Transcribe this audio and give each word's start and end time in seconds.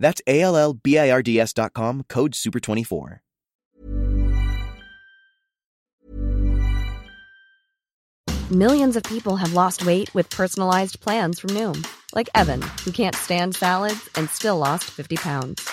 That's 0.00 0.20
A 0.26 0.40
L 0.40 0.56
L 0.56 0.72
B 0.72 0.98
I 0.98 1.10
R 1.10 1.22
D 1.22 1.38
S.com, 1.38 2.04
code 2.08 2.32
SUPER24. 2.32 3.20
Millions 8.50 8.96
of 8.96 9.04
people 9.04 9.36
have 9.36 9.52
lost 9.52 9.86
weight 9.86 10.12
with 10.12 10.28
personalized 10.28 10.98
plans 10.98 11.38
from 11.38 11.50
Noom, 11.50 11.86
like 12.16 12.28
Evan, 12.34 12.60
who 12.84 12.90
can't 12.90 13.14
stand 13.14 13.54
salads 13.54 14.08
and 14.16 14.28
still 14.28 14.58
lost 14.58 14.90
50 14.90 15.18
pounds. 15.18 15.70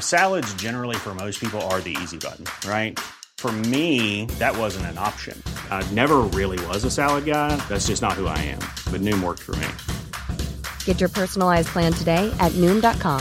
Salads, 0.00 0.54
generally, 0.54 0.96
for 0.96 1.14
most 1.14 1.38
people, 1.38 1.60
are 1.68 1.82
the 1.82 1.94
easy 2.02 2.16
button, 2.16 2.46
right? 2.66 2.98
For 3.36 3.52
me, 3.52 4.24
that 4.38 4.56
wasn't 4.56 4.86
an 4.86 4.96
option. 4.96 5.36
I 5.70 5.86
never 5.92 6.20
really 6.32 6.58
was 6.68 6.84
a 6.84 6.90
salad 6.90 7.26
guy. 7.26 7.56
That's 7.68 7.88
just 7.88 8.00
not 8.00 8.14
who 8.14 8.26
I 8.26 8.38
am. 8.38 8.60
But 8.90 9.02
Noom 9.02 9.22
worked 9.22 9.42
for 9.42 9.54
me. 9.56 9.68
Get 10.86 11.00
your 11.00 11.10
personalized 11.10 11.68
plan 11.68 11.92
today 11.92 12.34
at 12.40 12.52
Noom.com. 12.52 13.20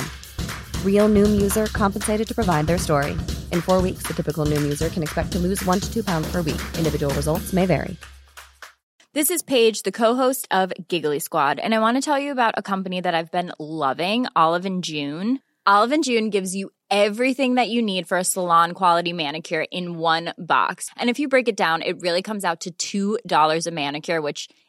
Real 0.86 1.10
Noom 1.10 1.42
user 1.42 1.66
compensated 1.66 2.26
to 2.30 2.34
provide 2.34 2.68
their 2.68 2.78
story. 2.78 3.12
In 3.52 3.60
four 3.60 3.82
weeks, 3.82 4.04
the 4.04 4.14
typical 4.14 4.46
Noom 4.46 4.62
user 4.62 4.88
can 4.88 5.04
expect 5.04 5.34
to 5.34 5.40
lose 5.40 5.62
one 5.66 5.82
to 5.82 5.94
two 5.94 6.04
pounds 6.04 6.32
per 6.32 6.42
week. 6.42 6.62
Individual 6.78 7.14
results 7.16 7.52
may 7.52 7.66
vary. 7.66 7.98
This 9.14 9.30
is 9.30 9.44
Paige, 9.44 9.84
the 9.84 9.92
co-host 9.92 10.48
of 10.50 10.73
Giggly 10.88 11.20
Squad, 11.20 11.59
and 11.59 11.76
I 11.76 11.80
want 11.80 11.98
to 11.98 12.02
tell 12.02 12.17
you 12.17 12.31
about 12.31 12.56
a 12.58 12.64
company 12.64 13.00
that 13.00 13.14
I've 13.14 13.30
been 13.30 13.52
loving, 13.59 14.26
Olive 14.36 14.66
and 14.66 14.84
June. 14.84 15.39
Olive 15.67 15.92
and 15.92 16.04
June 16.04 16.31
gives 16.31 16.56
you 16.56 16.72
everything 16.89 17.56
that 17.56 17.70
you 17.70 17.84
need 17.84 18.08
for 18.08 18.17
a 18.17 18.23
salon 18.23 18.73
quality 18.73 19.14
manicure 19.14 19.66
in 19.72 20.00
one 20.00 20.34
box. 20.39 20.89
And 20.98 21.11
if 21.11 21.20
you 21.20 21.28
break 21.28 21.48
it 21.48 21.56
down, 21.56 21.84
it 21.84 22.02
really 22.02 22.23
comes 22.23 22.44
out 22.44 22.66
to 22.80 23.20
$2 23.20 23.67
a 23.67 23.72
manicure, 23.72 24.20
which 24.20 24.50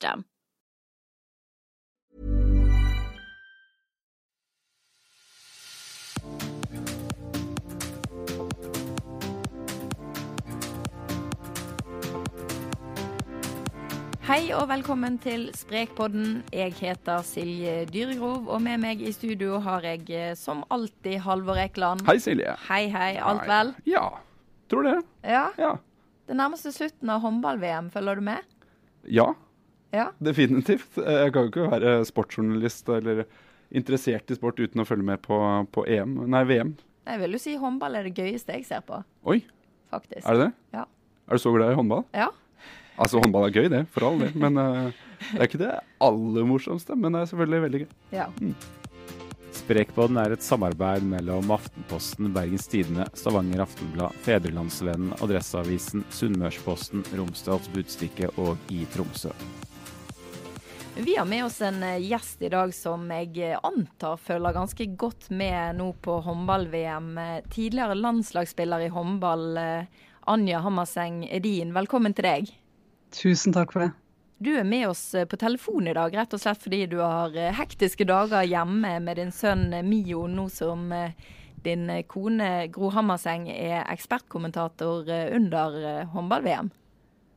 Hei 0.00 0.16
og 14.54 14.68
velkommen 14.70 15.18
til 15.18 15.50
Sprekpodden. 15.52 16.44
Jeg 16.52 16.72
heter 16.78 17.22
Silje 17.26 17.84
Dyregrov, 17.90 18.48
og 18.48 18.62
med 18.62 18.78
meg 18.78 19.02
i 19.02 19.12
studio 19.12 19.58
har 19.58 19.84
jeg 19.84 20.06
eh, 20.14 20.32
som 20.38 20.62
alltid 20.70 21.18
Halvor 21.26 21.58
Ekeland. 21.60 22.06
Hei, 22.06 22.16
Silje. 22.22 22.54
Hei, 22.70 22.86
hei. 22.88 23.18
Alt 23.18 23.44
vel? 23.50 23.74
Ja, 23.90 24.06
tror 24.70 24.86
det. 24.86 24.96
Ja. 25.26 25.48
Ja. 25.58 25.74
Det 26.30 26.38
nærmer 26.38 26.56
seg 26.56 26.72
slutten 26.72 27.10
av 27.10 27.20
håndball-VM. 27.20 27.90
Følger 27.90 28.14
du 28.14 28.28
med? 28.30 28.38
ja, 29.04 29.34
Ja. 29.92 30.08
definitivt. 30.22 30.96
Jeg 30.96 31.32
kan 31.34 31.46
jo 31.46 31.50
ikke 31.50 31.70
være 31.72 31.94
sportsjournalist 32.06 32.88
eller 32.94 33.24
interessert 33.74 34.30
i 34.30 34.36
sport 34.38 34.60
uten 34.62 34.82
å 34.82 34.86
følge 34.86 35.06
med 35.06 35.22
på, 35.24 35.38
på 35.74 35.84
EM, 35.90 36.16
nei, 36.30 36.44
VM. 36.46 36.74
Jeg 37.10 37.18
vil 37.24 37.34
jo 37.34 37.40
si 37.42 37.56
håndball 37.58 37.96
er 37.98 38.06
det 38.06 38.12
gøyeste 38.18 38.54
jeg 38.54 38.66
ser 38.68 38.82
på, 38.86 39.00
Oi, 39.26 39.40
faktisk. 39.90 40.22
er 40.26 40.36
det 40.38 40.44
det? 40.48 40.52
Ja. 40.78 40.84
Er 41.26 41.38
du 41.38 41.42
så 41.42 41.52
glad 41.54 41.72
i 41.72 41.78
håndball? 41.78 42.04
Ja. 42.14 42.28
Altså, 43.00 43.18
håndball 43.22 43.46
er 43.48 43.54
gøy, 43.54 43.68
det, 43.72 43.84
for 43.94 44.04
all 44.10 44.18
del. 44.20 44.34
Men 44.38 44.58
eh, 44.60 44.90
det 45.30 45.38
er 45.40 45.46
ikke 45.48 45.60
det 45.62 45.70
aller 46.04 46.44
morsomste. 46.50 46.92
Men 46.98 47.14
det 47.16 47.22
er 47.22 47.30
selvfølgelig 47.30 47.62
veldig 47.64 47.80
gøy. 47.84 47.90
ja. 48.18 48.26
Sprekpodden 49.60 50.18
er 50.22 50.30
et 50.34 50.44
samarbeid 50.46 51.02
mellom 51.10 51.50
Aftenposten, 51.54 52.28
Bergens 52.34 52.68
Tidende, 52.70 53.06
Stavanger 53.18 53.64
Aftenblad, 53.64 54.14
Fedrelandsvennen, 54.22 55.10
Adresseavisen, 55.22 56.04
Sunnmørsposten, 56.14 57.02
Romsdals 57.18 57.66
Budstikke 57.74 58.30
og 58.38 58.56
i 58.70 58.84
Tromsø. 58.94 59.32
Vi 61.04 61.16
har 61.16 61.24
med 61.24 61.44
oss 61.44 61.62
en 61.62 61.82
eh, 61.82 61.98
gjest 61.98 62.42
i 62.42 62.48
dag 62.48 62.74
som 62.74 63.06
jeg 63.08 63.38
eh, 63.40 63.58
antar 63.64 64.18
følger 64.20 64.52
ganske 64.52 64.84
godt 65.00 65.30
med 65.32 65.78
nå 65.78 65.94
på 66.04 66.18
håndball-VM. 66.26 67.06
Eh, 67.18 67.38
Tidligere 67.48 67.94
landslagsspiller 67.96 68.84
i 68.84 68.90
håndball, 68.92 69.56
Anja 70.28 70.58
Hammerseng 70.60 71.22
Edin. 71.24 71.72
Velkommen 71.72 72.12
til 72.12 72.26
deg. 72.28 72.50
Tusen 73.16 73.56
takk 73.56 73.72
for 73.72 73.86
det. 73.86 73.94
Du 74.44 74.50
er 74.52 74.68
med 74.68 74.90
oss 74.90 75.14
på 75.28 75.38
telefon 75.40 75.88
i 75.88 75.96
dag, 75.96 76.12
rett 76.20 76.36
og 76.36 76.42
slett 76.42 76.60
fordi 76.60 76.82
du 76.92 76.98
har 77.00 77.32
hektiske 77.56 78.04
dager 78.08 78.44
hjemme 78.44 78.92
med 79.00 79.16
din 79.22 79.32
sønn 79.32 79.72
Mio, 79.88 80.26
nå 80.28 80.46
som 80.52 80.84
din 81.64 81.88
kone 82.12 82.50
Gro 82.72 82.92
Hammerseng 82.92 83.48
er 83.52 83.88
ekspertkommentator 83.88 85.08
under 85.08 86.04
håndball-VM. 86.12 86.70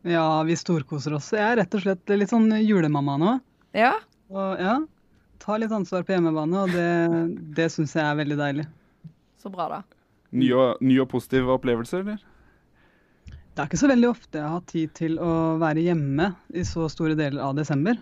Ja, 0.03 0.43
vi 0.43 0.59
storkoser 0.59 1.15
oss. 1.15 1.31
Jeg 1.31 1.47
er 1.47 1.61
rett 1.63 1.75
og 1.79 1.83
slett 1.87 2.15
litt 2.19 2.31
sånn 2.31 2.51
julemamma 2.59 3.17
nå. 3.19 3.33
Ja, 3.73 3.93
Og 4.33 4.59
ja, 4.61 4.75
ta 5.43 5.57
litt 5.59 5.73
ansvar 5.75 6.05
på 6.07 6.13
hjemmebane, 6.15 6.63
og 6.63 6.71
det, 6.73 6.87
det 7.57 7.67
syns 7.73 7.93
jeg 7.97 8.05
er 8.05 8.15
veldig 8.21 8.37
deilig. 8.39 8.67
så 9.41 9.49
bra, 9.53 9.67
da. 9.69 9.81
Nye 10.33 10.53
og, 10.57 10.79
nye 10.81 11.01
og 11.03 11.09
positive 11.11 11.51
opplevelser, 11.53 12.01
eller? 12.05 12.21
Det 13.53 13.61
er 13.61 13.67
ikke 13.69 13.77
så 13.83 13.89
veldig 13.91 14.07
ofte 14.09 14.39
jeg 14.39 14.49
har 14.49 14.63
tid 14.71 14.93
til 14.97 15.19
å 15.21 15.33
være 15.61 15.83
hjemme 15.85 16.31
i 16.57 16.63
så 16.65 16.87
store 16.89 17.13
deler 17.19 17.43
av 17.45 17.53
desember. 17.59 17.99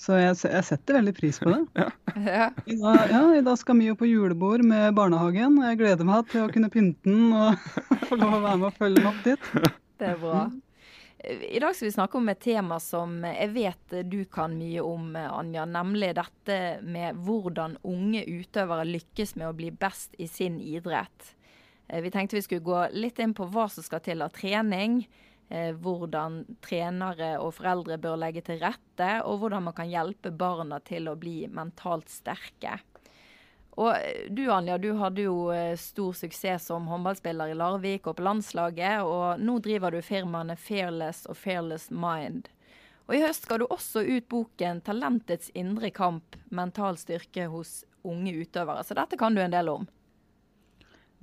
Så 0.00 0.16
jeg, 0.16 0.38
jeg 0.48 0.64
setter 0.64 0.96
veldig 0.96 1.12
pris 1.18 1.36
på 1.42 1.52
det. 1.52 1.60
Ja. 2.14 2.46
I 2.70 2.76
dag, 2.78 3.10
ja, 3.10 3.20
I 3.34 3.42
dag 3.42 3.56
skal 3.58 3.74
Mio 3.76 3.96
på 3.98 4.06
julebord 4.06 4.62
med 4.64 4.94
barnehagen. 4.94 5.56
og 5.58 5.64
Jeg 5.66 5.80
gleder 5.80 6.06
meg 6.06 6.28
til 6.30 6.44
å 6.44 6.50
kunne 6.54 6.70
pynte 6.70 7.10
den 7.10 7.32
og 7.34 7.58
få 8.08 8.16
lov 8.20 8.36
å 8.38 8.42
være 8.44 8.60
med 8.62 8.68
og 8.70 8.76
følge 8.78 9.00
den 9.00 9.08
opp 9.10 9.24
dit. 9.26 9.48
Det 9.98 10.12
er 10.12 10.20
bra. 10.22 10.44
I 11.24 11.58
dag 11.60 11.76
skal 11.76 11.86
vi 11.86 11.92
snakke 11.92 12.18
om 12.18 12.28
et 12.28 12.40
tema 12.44 12.76
som 12.82 13.22
jeg 13.24 13.48
vet 13.54 13.94
du 14.10 14.24
kan 14.28 14.52
mye 14.58 14.82
om, 14.84 15.14
Anja. 15.16 15.64
Nemlig 15.64 16.10
dette 16.18 16.58
med 16.84 17.16
hvordan 17.24 17.78
unge 17.86 18.24
utøvere 18.28 18.84
lykkes 18.88 19.32
med 19.40 19.48
å 19.48 19.56
bli 19.56 19.70
best 19.72 20.16
i 20.20 20.28
sin 20.28 20.58
idrett. 20.60 21.34
Eh, 21.88 22.02
Vi 22.02 22.10
tenkte 22.10 22.36
vi 22.36 22.42
skulle 22.44 22.66
gå 22.66 22.82
litt 22.92 23.18
inn 23.18 23.32
på 23.34 23.48
hva 23.48 23.70
som 23.72 23.86
skal 23.86 24.02
til 24.04 24.22
av 24.22 24.34
trening. 24.36 25.06
eh, 25.48 25.72
Hvordan 25.72 26.44
trenere 26.60 27.38
og 27.40 27.54
foreldre 27.54 27.98
bør 27.98 28.20
legge 28.20 28.42
til 28.44 28.60
rette, 28.60 29.22
og 29.24 29.40
hvordan 29.40 29.64
man 29.64 29.74
kan 29.74 29.88
hjelpe 29.88 30.30
barna 30.30 30.80
til 30.80 31.08
å 31.08 31.16
bli 31.16 31.46
mentalt 31.48 32.08
sterke. 32.08 32.80
Og 33.80 33.90
eh, 33.96 34.26
du 34.30 34.44
Anja, 34.52 34.78
du 34.78 34.92
hadde 35.00 35.26
jo 35.26 35.48
eh, 35.54 35.74
stor 35.80 36.14
suksess 36.16 36.68
som 36.70 36.86
håndballspiller 36.90 37.50
i 37.50 37.56
Larvik 37.58 38.06
og 38.06 38.18
på 38.18 38.26
landslaget, 38.26 39.02
og 39.02 39.40
nå 39.42 39.58
driver 39.64 39.94
du 39.94 40.02
firmaene 40.04 40.56
Fearless 40.56 41.24
og 41.26 41.38
Fearless 41.40 41.90
Mind. 41.90 42.50
Og 43.08 43.18
i 43.18 43.24
høst 43.24 43.44
skal 43.44 43.60
du 43.60 43.66
også 43.68 44.04
ut 44.06 44.28
boken 44.32 44.80
'Talentets 44.80 45.50
indre 45.54 45.90
kamp 45.90 46.38
mental 46.48 46.96
styrke 46.96 47.50
hos 47.52 47.82
unge 48.04 48.32
utøvere', 48.32 48.84
så 48.86 48.96
dette 48.96 49.18
kan 49.20 49.34
du 49.34 49.42
en 49.42 49.52
del 49.52 49.68
om. 49.68 49.84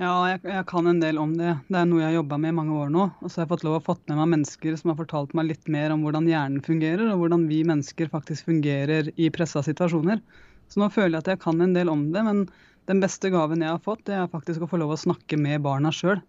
Ja, 0.02 0.14
jeg, 0.32 0.40
jeg 0.50 0.66
kan 0.70 0.88
en 0.90 1.02
del 1.02 1.20
om 1.22 1.34
det. 1.38 1.52
Det 1.70 1.78
er 1.78 1.86
noe 1.86 2.02
jeg 2.02 2.08
har 2.10 2.16
jobba 2.22 2.38
med 2.42 2.54
i 2.54 2.58
mange 2.58 2.74
år 2.74 2.94
nå. 2.94 3.04
Og 3.22 3.30
så 3.30 3.42
har 3.42 3.46
jeg 3.46 3.52
fått 3.52 3.66
lov 3.68 3.76
å 3.78 3.84
fått 3.86 4.02
med 4.10 4.18
meg 4.18 4.32
mennesker 4.34 4.78
som 4.80 4.90
har 4.90 4.98
fortalt 4.98 5.36
meg 5.38 5.52
litt 5.52 5.68
mer 5.70 5.94
om 5.94 6.06
hvordan 6.06 6.30
hjernen 6.30 6.64
fungerer, 6.66 7.12
og 7.12 7.22
hvordan 7.22 7.44
vi 7.50 7.60
mennesker 7.70 8.10
faktisk 8.10 8.50
fungerer 8.50 9.12
i 9.14 9.30
pressa 9.34 9.62
situasjoner. 9.66 10.24
Så 10.72 10.80
nå 10.80 10.88
føler 10.94 11.18
jeg 11.18 11.26
at 11.26 11.32
jeg 11.34 11.42
kan 11.44 11.62
en 11.62 11.76
del 11.76 11.92
om 11.92 12.08
det, 12.14 12.24
men 12.26 12.46
den 12.90 13.02
beste 13.04 13.32
gaven 13.34 13.64
jeg 13.64 13.74
har 13.74 13.82
fått, 13.84 14.06
det 14.08 14.16
er 14.18 14.32
faktisk 14.32 14.64
å 14.64 14.70
få 14.72 14.80
lov 14.82 14.96
å 14.96 15.00
snakke 15.00 15.40
med 15.40 15.64
barna 15.66 15.92
sjøl. 15.96 16.24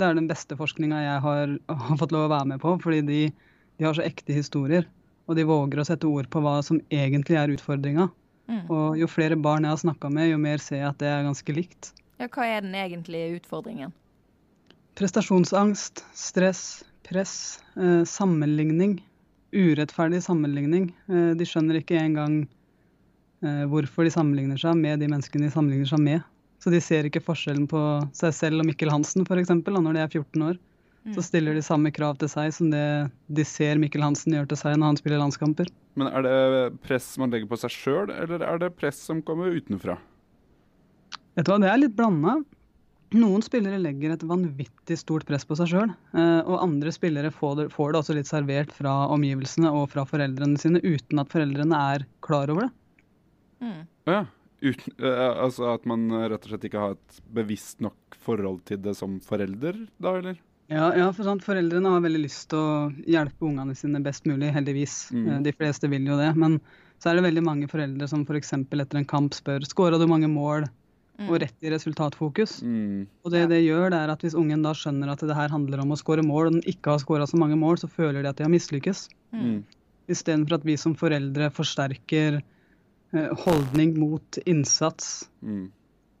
Det 0.00 0.06
er 0.06 0.16
den 0.16 0.30
beste 0.30 0.56
forskninga 0.56 1.02
jeg 1.04 1.20
har, 1.26 1.54
har 1.68 2.00
fått 2.00 2.14
lov 2.16 2.28
å 2.28 2.32
være 2.32 2.54
med 2.54 2.62
på, 2.62 2.74
fordi 2.82 3.02
de, 3.06 3.20
de 3.76 3.86
har 3.86 3.96
så 3.96 4.06
ekte 4.06 4.34
historier. 4.36 4.88
Og 5.28 5.36
de 5.38 5.46
våger 5.46 5.78
å 5.78 5.86
sette 5.86 6.08
ord 6.08 6.26
på 6.32 6.42
hva 6.42 6.56
som 6.66 6.80
egentlig 6.90 7.36
er 7.38 7.52
utfordringa. 7.52 8.08
Mm. 8.50 8.64
Og 8.66 8.98
jo 8.98 9.06
flere 9.06 9.38
barn 9.38 9.68
jeg 9.68 9.76
har 9.76 9.82
snakka 9.84 10.10
med, 10.10 10.32
jo 10.32 10.40
mer 10.42 10.62
ser 10.64 10.80
jeg 10.80 10.90
at 10.90 11.02
det 11.02 11.12
er 11.12 11.28
ganske 11.28 11.54
likt. 11.54 11.92
Ja, 12.18 12.26
hva 12.32 12.48
er 12.48 12.64
den 12.64 12.74
egentlige 12.74 13.36
utfordringen? 13.38 13.92
prestasjonsangst, 15.00 16.04
stress, 16.14 16.84
press, 17.08 17.62
eh, 17.76 18.04
sammenligning. 18.04 19.00
Urettferdig 19.52 20.22
sammenligning. 20.22 20.90
Eh, 21.08 21.30
de 21.36 21.46
skjønner 21.48 21.80
ikke 21.80 21.96
engang 21.96 22.42
hvorfor 23.40 24.04
de 24.04 24.12
sammenligner 24.12 24.60
seg 24.60 24.76
med 24.76 25.00
de 25.00 25.08
menneskene 25.10 25.48
de 25.48 25.54
sammenligner 25.54 25.88
seg 25.88 26.02
med. 26.04 26.26
Så 26.60 26.72
de 26.72 26.80
ser 26.84 27.06
ikke 27.08 27.22
forskjellen 27.24 27.64
på 27.70 27.80
seg 28.16 28.34
selv 28.36 28.60
og 28.60 28.68
Mikkel 28.68 28.90
Hansen 28.92 29.24
f.eks. 29.24 29.52
når 29.54 29.96
de 29.96 30.02
er 30.02 30.10
14 30.12 30.44
år. 30.50 30.58
Så 31.14 31.24
stiller 31.24 31.56
de 31.56 31.62
samme 31.64 31.88
krav 31.96 32.18
til 32.20 32.28
seg 32.28 32.52
som 32.52 32.68
det 32.72 32.84
de 33.32 33.44
ser 33.48 33.80
Mikkel 33.80 34.04
Hansen 34.04 34.34
gjør 34.36 34.50
til 34.50 34.60
seg 34.60 34.76
når 34.76 34.92
han 34.92 35.00
spiller 35.00 35.22
landskamper. 35.22 35.70
Men 35.96 36.10
er 36.12 36.26
det 36.26 36.80
press 36.84 37.14
man 37.20 37.32
legger 37.32 37.48
på 37.48 37.58
seg 37.62 37.72
sjøl, 37.72 38.12
eller 38.12 38.44
er 38.44 38.60
det 38.60 38.74
press 38.76 39.00
som 39.08 39.22
kommer 39.24 39.54
utenfra? 39.56 39.96
Vet 41.38 41.46
du 41.46 41.52
hva, 41.54 41.60
Det 41.62 41.70
er 41.70 41.80
litt 41.80 41.96
blanda. 41.96 42.42
Noen 43.16 43.42
spillere 43.42 43.80
legger 43.80 44.12
et 44.14 44.22
vanvittig 44.22 44.98
stort 45.00 45.24
press 45.26 45.46
på 45.48 45.56
seg 45.58 45.72
sjøl. 45.72 45.94
Og 46.20 46.60
andre 46.60 46.92
spillere 46.94 47.32
får 47.34 47.56
det, 47.58 47.66
får 47.72 47.90
det 47.90 48.02
også 48.02 48.18
litt 48.20 48.28
servert 48.28 48.74
fra 48.76 48.92
omgivelsene 49.10 49.72
og 49.72 49.88
fra 49.94 50.04
foreldrene 50.06 50.60
sine 50.60 50.84
uten 50.84 51.22
at 51.22 51.32
foreldrene 51.32 51.80
er 51.96 52.04
klar 52.26 52.52
over 52.52 52.68
det. 52.68 52.74
Mm. 53.60 53.80
Ja, 54.08 54.20
uten, 54.64 54.94
eh, 54.98 55.32
altså 55.44 55.70
at 55.74 55.88
man 55.88 56.08
rett 56.10 56.44
og 56.44 56.52
slett 56.52 56.68
ikke 56.68 56.84
har 56.84 56.96
et 56.96 57.20
bevisst 57.36 57.80
nok 57.84 58.20
forhold 58.24 58.62
til 58.68 58.80
det 58.84 58.96
som 58.98 59.18
forelder, 59.24 59.86
da, 60.00 60.16
eller? 60.20 60.40
Ja, 60.70 60.92
ja, 60.94 61.08
for 61.10 61.26
sant, 61.26 61.42
Foreldrene 61.42 61.90
har 61.96 62.02
veldig 62.04 62.20
lyst 62.22 62.52
til 62.52 62.60
å 62.60 62.74
hjelpe 63.10 63.48
ungene 63.48 63.74
sine 63.74 63.98
best 64.04 64.28
mulig, 64.30 64.52
heldigvis. 64.54 65.08
Mm. 65.10 65.24
Eh, 65.26 65.40
De 65.48 65.54
fleste 65.56 65.90
vil 65.90 66.06
jo 66.06 66.18
det. 66.20 66.30
Men 66.38 66.60
så 67.02 67.10
er 67.10 67.18
det 67.18 67.24
veldig 67.26 67.42
mange 67.42 67.70
foreldre 67.70 68.06
som 68.10 68.22
f.eks. 68.22 68.52
etter 68.54 69.00
en 69.00 69.08
kamp 69.08 69.34
spør 69.34 69.66
skåra 69.66 69.98
du 69.98 70.06
mange 70.06 70.30
mål, 70.30 70.68
og 71.26 71.34
rett 71.42 71.66
i 71.66 71.72
resultatfokus. 71.72 72.60
Mm. 72.64 73.02
Og 73.26 73.34
det 73.34 73.42
det 73.50 73.58
gjør, 73.64 73.90
det 73.92 73.98
er 73.98 74.12
at 74.14 74.22
hvis 74.24 74.36
ungen 74.38 74.62
da 74.64 74.70
skjønner 74.76 75.10
at 75.12 75.20
det 75.20 75.36
her 75.36 75.50
handler 75.52 75.82
om 75.82 75.92
å 75.92 75.98
skåre 75.98 76.22
mål, 76.24 76.46
og 76.46 76.54
den 76.56 76.70
ikke 76.70 76.94
har 76.94 77.02
skåra 77.02 77.26
så 77.28 77.36
mange 77.40 77.58
mål, 77.60 77.76
så 77.82 77.90
føler 77.90 78.22
de 78.22 78.30
at 78.30 78.38
de 78.38 78.46
har 78.46 78.52
mislykkes. 78.54 79.08
Mm. 79.34 79.58
Istedenfor 80.08 80.56
at 80.56 80.64
vi 80.64 80.78
som 80.80 80.94
foreldre 80.96 81.50
forsterker 81.52 82.38
eh, 82.38 82.46
holdning 83.12 83.96
mot 83.98 84.38
innsats. 84.46 85.28
Mm. 85.42 85.68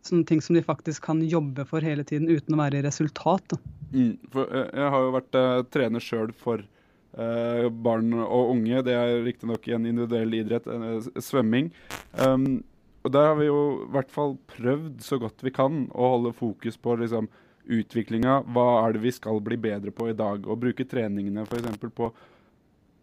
Sånne 0.06 0.26
ting 0.26 0.40
som 0.42 0.56
de 0.56 0.62
faktisk 0.64 1.04
kan 1.04 1.20
jobbe 1.22 1.66
for 1.68 1.84
hele 1.84 2.04
tiden 2.08 2.30
uten 2.30 2.56
å 2.56 2.60
være 2.62 2.80
i 2.80 2.84
resultat. 2.86 3.56
Mm. 3.92 4.16
Eh, 4.16 4.56
jeg 4.56 4.92
har 4.94 5.04
jo 5.04 5.12
vært 5.16 5.36
uh, 5.36 5.60
trener 5.68 6.04
sjøl 6.04 6.32
for 6.36 6.64
uh, 6.64 7.68
barn 7.68 8.14
og 8.22 8.54
unge. 8.54 8.80
Det 8.86 8.96
er 8.96 9.20
riktignok 9.26 9.68
i 9.68 9.76
en 9.76 9.88
individuell 9.90 10.38
idrett, 10.40 10.66
uh, 10.70 11.20
svømming. 11.20 11.70
Um, 12.16 12.62
og 13.04 13.14
der 13.14 13.30
har 13.30 13.38
vi 13.38 13.48
jo 13.48 13.60
i 13.84 13.92
hvert 13.94 14.10
fall 14.12 14.34
prøvd 14.54 15.04
så 15.04 15.20
godt 15.20 15.44
vi 15.44 15.52
kan 15.56 15.86
å 15.92 16.14
holde 16.16 16.34
fokus 16.36 16.76
på 16.80 16.96
liksom, 17.00 17.28
utviklinga. 17.70 18.40
Hva 18.52 18.66
er 18.82 18.96
det 18.96 19.04
vi 19.04 19.12
skal 19.14 19.40
bli 19.44 19.56
bedre 19.60 19.92
på 19.94 20.10
i 20.10 20.16
dag? 20.16 20.44
Og 20.48 20.60
bruke 20.64 20.88
treningene 20.88 21.46
f.eks. 21.46 21.80
på 21.96 22.10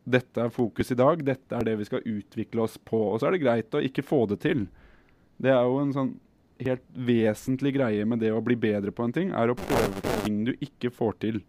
dette 0.08 0.46
er 0.46 0.54
fokus 0.54 0.94
i 0.94 0.98
dag, 0.98 1.20
dette 1.26 1.56
er 1.56 1.68
det 1.68 1.76
vi 1.82 1.88
skal 1.88 2.06
utvikle 2.08 2.64
oss 2.64 2.78
på. 2.80 3.00
Og 3.12 3.20
så 3.20 3.28
er 3.28 3.36
det 3.36 3.44
greit 3.44 3.76
å 3.76 3.84
ikke 3.84 4.06
få 4.06 4.24
det 4.32 4.40
til. 4.46 4.66
Det 5.42 5.52
er 5.52 5.68
jo 5.68 5.82
en 5.82 5.94
sånn 5.96 6.14
helt 6.64 6.86
vesentlig 7.08 7.76
greie 7.76 8.06
med 8.08 8.24
det 8.24 8.32
å 8.34 8.42
bli 8.42 8.56
bedre 8.58 8.94
på 8.96 9.06
en 9.06 9.14
ting, 9.14 9.34
er 9.36 9.52
å 9.52 9.58
prøve 9.58 10.02
på 10.02 10.16
ting 10.24 10.40
du 10.48 10.54
ikke 10.56 10.92
får 10.94 11.20
til. 11.26 11.42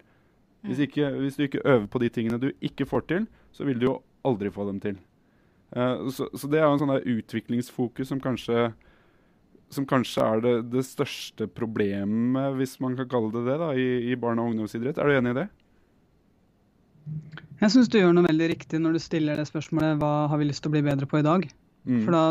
Hvis, 0.66 0.82
ikke, 0.88 1.12
hvis 1.22 1.38
du 1.38 1.46
ikke 1.46 1.62
øver 1.64 1.87
på 1.88 2.02
de 2.02 2.10
tingene 2.12 2.40
du 2.43 2.50
ikke 2.64 2.88
får 2.88 3.06
til, 3.08 3.28
så 3.55 3.64
vil 3.69 3.78
du 3.78 3.88
jo 3.88 3.94
aldri 4.26 4.50
få 4.52 4.66
dem 4.69 4.82
til. 4.82 4.99
Uh, 5.70 6.08
så, 6.12 6.26
så 6.34 6.50
det 6.50 6.61
er 6.61 6.66
jo 6.66 6.75
en 6.75 6.82
sånn 6.82 6.94
der 6.96 7.08
utviklingsfokus 7.14 8.11
som 8.11 8.20
kanskje 8.25 8.70
som 9.69 9.84
kanskje 9.84 10.25
er 10.25 10.40
det, 10.40 10.52
det 10.72 10.84
største 10.88 11.44
problemet, 11.52 12.54
hvis 12.56 12.78
man 12.81 12.94
kan 12.96 13.08
kalle 13.11 13.28
det 13.34 13.44
det, 13.50 13.56
da, 13.61 13.66
i, 13.76 14.12
i 14.12 14.16
barne- 14.16 14.40
og 14.40 14.54
ungdomsidrett. 14.54 14.96
Er 14.96 15.11
du 15.11 15.16
enig 15.19 15.34
i 15.34 15.38
det? 15.43 15.49
Jeg 17.58 17.75
syns 17.75 17.90
du 17.90 17.99
gjør 17.99 18.14
noe 18.14 18.28
veldig 18.28 18.52
riktig 18.52 18.78
når 18.82 18.94
du 18.94 19.02
stiller 19.02 19.38
det 19.38 19.49
spørsmålet 19.49 19.99
hva 19.99 20.12
har 20.31 20.38
vi 20.38 20.46
lyst 20.46 20.62
til 20.62 20.70
å 20.70 20.76
bli 20.76 20.84
bedre 20.87 21.08
på 21.10 21.19
i 21.19 21.26
dag. 21.26 21.49
Mm. 21.88 22.05
For 22.05 22.14
da 22.14 22.22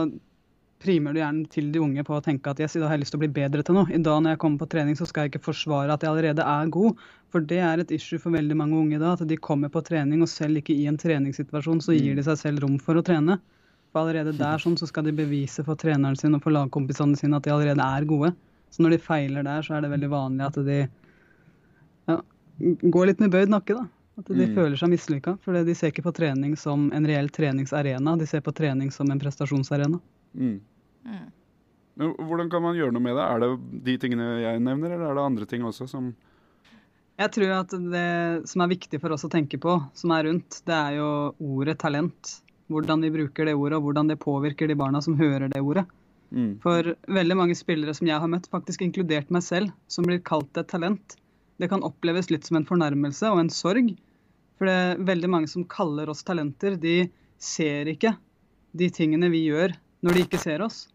primer 0.83 1.13
du 1.13 1.19
gjerne 1.19 1.49
til 1.51 1.71
de 1.73 1.81
unge 1.81 2.03
på 2.05 2.15
å 2.15 2.23
tenke 2.23 2.51
at 2.51 2.61
yes, 2.61 2.77
i 2.77 2.81
dag 2.81 2.91
har 2.91 2.97
jeg 2.97 3.03
lyst 3.03 3.13
til 3.15 3.19
å 3.19 3.23
bli 3.25 3.31
bedre 3.33 3.63
til 3.65 3.75
noe. 3.75 3.89
I 3.89 3.99
dag 4.03 4.21
når 4.21 4.35
jeg 4.35 4.41
kommer 4.43 4.61
på 4.61 4.69
trening, 4.71 4.97
så 4.99 5.07
skal 5.09 5.25
jeg 5.25 5.33
ikke 5.33 5.47
forsvare 5.49 5.93
at 5.93 6.05
jeg 6.05 6.11
allerede 6.11 6.45
er 6.45 6.71
god. 6.73 7.01
For 7.33 7.43
det 7.49 7.59
er 7.65 7.81
et 7.81 7.93
issue 7.97 8.21
for 8.21 8.35
veldig 8.37 8.57
mange 8.59 8.77
unge 8.77 9.01
da, 9.01 9.15
at 9.17 9.25
de 9.27 9.39
kommer 9.49 9.73
på 9.73 9.83
trening, 9.87 10.21
og 10.23 10.31
selv 10.31 10.61
ikke 10.61 10.75
i 10.77 10.85
en 10.89 10.99
treningssituasjon 11.01 11.81
så 11.83 11.97
gir 11.97 12.15
de 12.15 12.25
seg 12.27 12.39
selv 12.43 12.63
rom 12.63 12.77
for 12.79 12.99
å 12.99 13.03
trene. 13.05 13.39
For 13.91 14.03
allerede 14.03 14.35
der 14.37 14.61
sånn, 14.61 14.77
så 14.79 14.87
skal 14.89 15.07
de 15.07 15.15
bevise 15.17 15.65
for 15.65 15.79
treneren 15.79 16.15
sin 16.19 16.37
og 16.37 16.45
for 16.45 16.55
lagkompisene 16.55 17.17
sine 17.19 17.39
at 17.39 17.47
de 17.47 17.55
allerede 17.55 17.83
er 17.83 18.07
gode. 18.07 18.31
Så 18.71 18.83
når 18.83 18.95
de 18.95 19.03
feiler 19.03 19.47
der, 19.47 19.65
så 19.65 19.75
er 19.75 19.83
det 19.83 19.91
veldig 19.91 20.13
vanlig 20.13 20.47
at 20.47 20.61
de 20.67 20.79
ja, 22.07 22.17
går 22.95 23.11
litt 23.11 23.23
med 23.23 23.33
bøyd 23.33 23.51
nakke, 23.51 23.79
da. 23.79 23.87
At 24.17 24.25
de 24.25 24.47
Mm. 24.47 24.55
føler 24.55 24.77
seg 24.77 24.89
mislykka. 24.89 25.37
For 25.45 25.53
de 25.53 25.75
ser 25.75 25.91
ikke 25.91 26.03
på 26.03 26.13
trening 26.13 26.55
som 26.57 26.91
en 26.91 27.05
reell 27.05 27.29
treningsarena, 27.29 28.17
de 28.17 28.25
ser 28.25 28.41
på 28.41 28.53
trening 28.53 28.91
som 28.91 29.11
en 29.11 29.19
prestasjonsarena. 29.19 29.99
Mm. 30.35 30.59
Mm. 31.05 31.27
Men 31.97 32.13
hvordan 32.13 32.49
kan 32.49 32.61
man 32.61 32.75
gjøre 32.75 32.93
noe 32.93 33.01
med 33.01 33.15
det? 33.15 33.25
Er 33.25 33.39
det 33.39 33.83
de 33.83 33.97
tingene 33.97 34.41
jeg 34.41 34.59
nevner, 34.61 34.91
eller 34.95 35.11
er 35.11 35.15
det 35.15 35.25
andre 35.25 35.45
ting 35.45 35.61
også 35.61 35.87
som 35.89 36.15
Jeg 37.17 37.31
tror 37.31 37.51
at 37.59 37.69
det 37.69 38.47
som 38.47 38.61
er 38.61 38.67
viktig 38.69 38.99
for 39.01 39.09
oss 39.11 39.25
å 39.25 39.29
tenke 39.29 39.57
på, 39.57 39.89
som 39.97 40.11
er 40.11 40.27
rundt, 40.27 40.61
det 40.65 40.75
er 40.75 40.97
jo 40.97 41.33
ordet 41.41 41.79
talent. 41.79 42.41
Hvordan 42.69 43.01
vi 43.01 43.09
bruker 43.09 43.45
det 43.45 43.55
ordet, 43.55 43.77
og 43.79 43.83
hvordan 43.87 44.07
det 44.11 44.19
påvirker 44.19 44.67
de 44.67 44.75
barna 44.75 45.01
som 45.01 45.15
hører 45.17 45.49
det 45.49 45.61
ordet. 45.61 45.85
mm. 46.31 46.59
For 46.61 46.83
veldig 47.07 47.37
mange 47.37 47.55
spillere 47.55 47.95
som 47.95 48.05
jeg 48.05 48.19
har 48.19 48.27
møtt, 48.27 48.49
faktisk 48.49 48.81
inkludert 48.81 49.31
meg 49.31 49.41
selv, 49.41 49.71
som 49.87 50.05
blir 50.05 50.19
kalt 50.19 50.55
et 50.57 50.67
talent, 50.67 51.15
det 51.57 51.69
kan 51.69 51.81
oppleves 51.81 52.29
litt 52.29 52.43
som 52.45 52.57
en 52.57 52.65
fornærmelse 52.65 53.31
og 53.31 53.39
en 53.39 53.49
sorg. 53.49 53.95
For 54.57 54.69
det 54.69 54.73
er 54.73 55.01
veldig 55.05 55.29
mange 55.29 55.49
som 55.51 55.65
kaller 55.69 56.09
oss 56.09 56.23
talenter, 56.25 56.75
de 56.81 57.09
ser 57.37 57.89
ikke 57.91 58.15
de 58.77 58.89
tingene 58.93 59.29
vi 59.33 59.43
gjør, 59.47 59.75
når 60.05 60.17
de 60.17 60.23
ikke 60.25 60.41
ser 60.41 60.63
oss. 60.65 60.87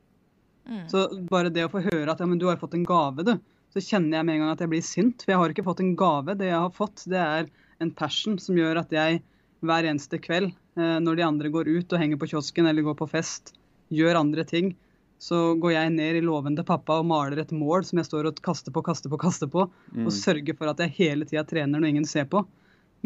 Mm. 0.69 0.85
Så 0.91 1.07
bare 1.31 1.51
det 1.51 1.65
å 1.67 1.71
få 1.73 1.83
høre 1.85 2.11
at 2.13 2.21
ja, 2.23 2.27
men 2.27 2.39
du 2.39 2.47
har 2.51 2.59
fått 2.61 2.75
en 2.79 2.87
gave, 2.87 3.25
du, 3.27 3.35
så 3.73 3.83
kjenner 3.83 4.19
jeg 4.19 4.27
med 4.29 4.35
en 4.37 4.45
gang 4.45 4.53
at 4.55 4.63
jeg 4.63 4.71
blir 4.75 4.85
sint. 4.85 5.23
For 5.25 5.33
jeg 5.33 5.41
har 5.41 5.55
ikke 5.55 5.65
fått 5.67 5.81
en 5.81 5.95
gave. 5.97 6.35
Det 6.39 6.51
jeg 6.51 6.59
har 6.61 6.75
fått, 6.77 7.05
det 7.09 7.19
er 7.23 7.47
en 7.83 7.91
passion 7.97 8.37
som 8.43 8.59
gjør 8.59 8.83
at 8.83 8.93
jeg 8.95 9.23
hver 9.63 9.87
eneste 9.89 10.19
kveld, 10.23 10.51
eh, 10.77 10.97
når 11.03 11.19
de 11.19 11.25
andre 11.27 11.51
går 11.55 11.71
ut 11.71 11.95
og 11.95 12.03
henger 12.03 12.19
på 12.21 12.29
kiosken 12.35 12.67
eller 12.69 12.85
går 12.85 12.99
på 12.99 13.09
fest, 13.11 13.55
gjør 13.95 14.19
andre 14.21 14.45
ting, 14.49 14.75
så 15.23 15.55
går 15.63 15.77
jeg 15.77 15.95
ned 15.95 16.19
i 16.19 16.25
låven 16.27 16.57
til 16.59 16.67
pappa 16.67 16.97
og 16.99 17.07
maler 17.07 17.39
et 17.39 17.55
mål 17.55 17.85
som 17.87 18.01
jeg 18.01 18.09
står 18.09 18.27
og 18.29 18.41
kaster 18.43 18.75
på, 18.75 18.83
kaster 18.83 19.13
på, 19.13 19.21
kaster 19.23 19.47
på, 19.51 19.69
Mm. 19.95 20.07
og 20.09 20.13
sørger 20.17 20.57
for 20.59 20.71
at 20.73 20.81
jeg 20.83 20.97
hele 20.99 21.25
tida 21.29 21.45
trener 21.47 21.79
når 21.79 21.93
ingen 21.93 22.09
ser 22.09 22.25
på. 22.27 22.43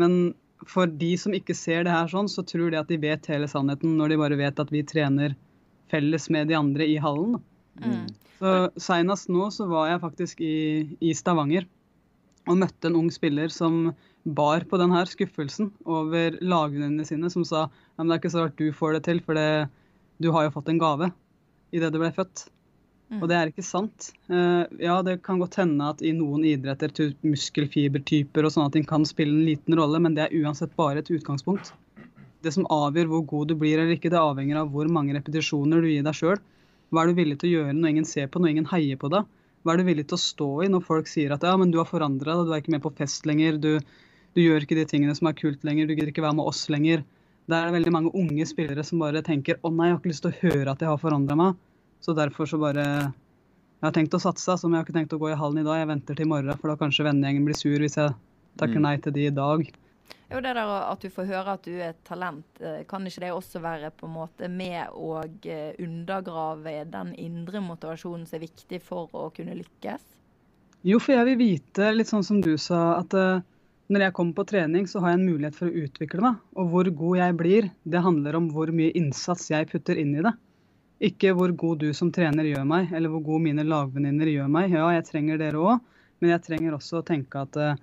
Men 0.00 0.34
for 0.64 0.88
de 0.88 1.12
som 1.20 1.34
ikke 1.36 1.54
ser 1.56 1.84
det 1.84 1.92
her 1.92 2.08
sånn, 2.10 2.30
så 2.32 2.44
tror 2.46 2.70
de 2.72 2.80
at 2.80 2.88
de 2.88 2.98
vet 3.02 3.28
hele 3.30 3.48
sannheten 3.50 3.96
når 3.98 4.12
de 4.12 4.20
bare 4.22 4.38
vet 4.40 4.62
at 4.62 4.72
vi 4.72 4.84
trener 4.86 5.36
felles 5.92 6.30
med 6.32 6.48
de 6.50 6.56
andre 6.58 6.86
i 6.88 6.96
hallen. 7.02 7.36
Mm. 7.82 8.06
Så 8.40 8.52
Seinest 8.80 9.30
nå 9.32 9.48
så 9.54 9.68
var 9.70 9.90
jeg 9.90 10.02
faktisk 10.02 10.40
i, 10.44 10.56
i 11.00 11.12
Stavanger 11.16 11.66
og 12.46 12.60
møtte 12.60 12.88
en 12.88 12.98
ung 12.98 13.10
spiller 13.12 13.50
som 13.52 13.92
bar 14.26 14.64
på 14.70 14.78
den 14.80 14.92
her 14.94 15.06
skuffelsen 15.10 15.70
over 15.84 16.38
lagvenninnene 16.42 17.06
sine, 17.06 17.30
som 17.30 17.44
sa 17.46 17.66
ja, 17.66 18.02
men 18.02 18.10
det 18.10 18.16
er 18.16 18.22
ikke 18.22 18.34
så 18.34 18.44
rart 18.46 18.58
du 18.58 18.68
får 18.74 18.96
det 18.96 19.04
til, 19.06 19.22
for 19.22 19.38
det, 19.38 19.68
du 20.22 20.32
har 20.34 20.46
jo 20.46 20.54
fått 20.56 20.70
en 20.72 20.82
gave 20.82 21.10
idet 21.74 21.92
du 21.94 22.00
ble 22.00 22.10
født. 22.14 22.46
Mm. 23.06 23.20
Og 23.20 23.28
det 23.30 23.36
er 23.38 23.50
ikke 23.52 23.62
sant. 23.62 24.08
Eh, 24.26 24.62
ja, 24.82 24.96
det 25.06 25.20
kan 25.26 25.38
godt 25.38 25.60
hende 25.60 25.90
at 25.92 26.02
i 26.02 26.10
noen 26.16 26.42
idretter, 26.48 26.90
muskelfibertyper 27.22 28.46
og 28.46 28.54
sånne 28.54 28.74
ting 28.74 28.86
kan 28.88 29.06
spille 29.06 29.36
en 29.36 29.46
liten 29.46 29.76
rolle, 29.78 30.00
men 30.02 30.16
det 30.16 30.26
er 30.26 30.34
uansett 30.42 30.74
bare 30.78 31.04
et 31.04 31.12
utgangspunkt. 31.14 31.70
Det 32.42 32.52
som 32.54 32.66
avgjør 32.70 33.10
hvor 33.12 33.24
god 33.30 33.52
du 33.52 33.56
blir 33.58 33.78
eller 33.78 33.94
ikke, 33.94 34.10
det 34.10 34.18
avhenger 34.18 34.58
av 34.60 34.74
hvor 34.74 34.90
mange 34.90 35.14
repetisjoner 35.14 35.82
du 35.82 35.90
gir 35.90 36.06
deg 36.06 36.18
sjøl. 36.18 36.42
Hva 36.90 37.02
er 37.02 37.10
du 37.10 37.18
villig 37.18 37.38
til 37.40 37.50
å 37.50 37.54
gjøre 37.60 37.76
når 37.78 37.92
ingen 37.94 38.08
ser 38.08 38.28
på, 38.30 38.42
når 38.42 38.54
ingen 38.54 38.70
heier 38.70 38.98
på 38.98 39.10
deg? 39.14 39.26
Hva 39.62 39.74
er 39.74 39.82
du 39.82 39.88
villig 39.88 40.06
til 40.10 40.18
å 40.18 40.22
stå 40.22 40.50
i 40.62 40.70
når 40.70 40.82
folk 40.86 41.08
sier 41.10 41.32
at 41.34 41.46
ja, 41.46 41.54
men 41.58 41.72
du 41.74 41.80
har 41.80 41.88
forandra 41.90 42.36
deg, 42.36 42.46
du 42.46 42.52
er 42.54 42.62
ikke 42.62 42.74
med 42.76 42.84
på 42.84 42.94
fest 42.98 43.26
lenger, 43.26 43.58
du, 43.62 43.72
du 44.34 44.42
gjør 44.42 44.66
ikke 44.66 44.78
de 44.78 44.86
tingene 44.90 45.14
som 45.18 45.30
er 45.30 45.38
kult 45.38 45.66
lenger, 45.66 45.86
du 45.86 45.94
gidder 45.94 46.12
ikke 46.12 46.26
være 46.26 46.38
med 46.38 46.50
oss 46.50 46.66
lenger. 46.70 47.02
Der 47.50 47.60
er 47.62 47.70
det 47.70 47.78
veldig 47.80 47.94
mange 47.94 48.12
unge 48.18 48.46
spillere 48.46 48.82
som 48.86 49.02
bare 49.02 49.22
tenker 49.26 49.58
å 49.62 49.70
nei, 49.70 49.88
jeg 49.90 49.96
har 49.96 50.00
ikke 50.02 50.12
lyst 50.12 50.26
til 50.26 50.34
å 50.34 50.40
høre 50.44 50.72
at 50.74 50.82
jeg 50.82 50.90
har 50.90 51.02
forandra 51.02 51.38
meg. 51.38 51.58
Så 52.00 52.14
derfor 52.16 52.46
så 52.46 52.58
bare 52.60 52.84
Jeg 53.76 53.84
har 53.84 53.92
tenkt 53.92 54.14
å 54.16 54.20
satse, 54.20 54.56
så 54.56 54.68
men 54.68 54.78
jeg 54.78 54.80
har 54.80 54.86
ikke 54.86 54.96
tenkt 54.96 55.12
å 55.12 55.18
gå 55.20 55.28
i 55.30 55.36
hallen 55.36 55.60
i 55.60 55.66
dag. 55.66 55.82
Jeg 55.82 55.88
venter 55.90 56.16
til 56.16 56.24
i 56.24 56.28
morgen, 56.30 56.56
for 56.56 56.72
da 56.72 56.78
kanskje 56.80 57.04
vennegjengen 57.04 57.44
blir 57.44 57.58
sur 57.58 57.76
hvis 57.76 57.98
jeg 58.00 58.14
takker 58.56 58.80
Mm. 58.80 58.86
nei 58.86 58.96
til 58.96 59.12
de 59.12 59.26
i 59.26 59.34
dag. 59.36 59.66
Jo, 60.30 60.40
det 60.40 60.54
der 60.56 60.70
at 60.90 61.00
du 61.00 61.08
får 61.12 61.26
høre 61.28 61.52
at 61.54 61.62
du 61.62 61.74
er 61.76 61.90
et 61.92 62.04
talent, 62.04 62.46
eh, 62.60 62.82
kan 62.88 63.04
ikke 63.06 63.20
det 63.20 63.32
også 63.32 63.60
være 63.62 63.92
på 63.94 64.08
en 64.08 64.14
måte 64.14 64.48
med 64.50 64.88
å 64.90 65.22
eh, 65.22 65.74
undergrave 65.78 66.90
den 66.90 67.14
indre 67.14 67.60
motivasjonen 67.60 68.26
som 68.26 68.38
er 68.40 68.46
viktig 68.46 68.80
for 68.82 69.12
å 69.12 69.28
kunne 69.36 69.54
lykkes? 69.54 70.02
Jo, 70.82 70.98
for 70.98 71.12
jeg 71.14 71.26
vil 71.26 71.38
vite, 71.38 71.92
litt 71.94 72.08
sånn 72.08 72.24
som 72.24 72.40
du 72.40 72.56
sa, 72.56 72.98
at 72.98 73.14
eh, 73.14 73.44
når 73.88 74.00
jeg 74.00 74.16
kommer 74.18 74.34
på 74.34 74.46
trening, 74.50 74.88
så 74.90 75.00
har 75.00 75.12
jeg 75.12 75.20
en 75.20 75.28
mulighet 75.28 75.54
for 75.54 75.70
å 75.70 75.84
utvikle 75.84 76.24
meg. 76.24 76.42
Og 76.58 76.72
hvor 76.72 76.90
god 76.90 77.18
jeg 77.20 77.36
blir, 77.38 77.70
det 77.84 78.02
handler 78.02 78.34
om 78.40 78.50
hvor 78.50 78.72
mye 78.74 78.94
innsats 78.98 79.50
jeg 79.50 79.68
putter 79.70 79.98
inn 80.00 80.16
i 80.16 80.24
det. 80.26 80.34
Ikke 81.04 81.34
hvor 81.36 81.52
god 81.52 81.82
du 81.84 81.90
som 81.96 82.08
trener 82.14 82.46
gjør 82.48 82.64
meg, 82.64 82.92
eller 82.96 83.12
hvor 83.12 83.20
god 83.26 83.44
mine 83.44 83.66
lagvenninner 83.66 84.30
gjør 84.32 84.48
meg. 84.48 84.72
Ja, 84.72 84.86
jeg 84.94 85.04
trenger 85.10 85.40
dere 85.40 85.60
òg, 85.60 85.92
Men 86.20 86.30
jeg 86.32 86.44
trenger 86.46 86.72
også 86.72 87.02
å 87.02 87.04
tenke 87.04 87.42
at 87.44 87.56
uh, 87.60 87.76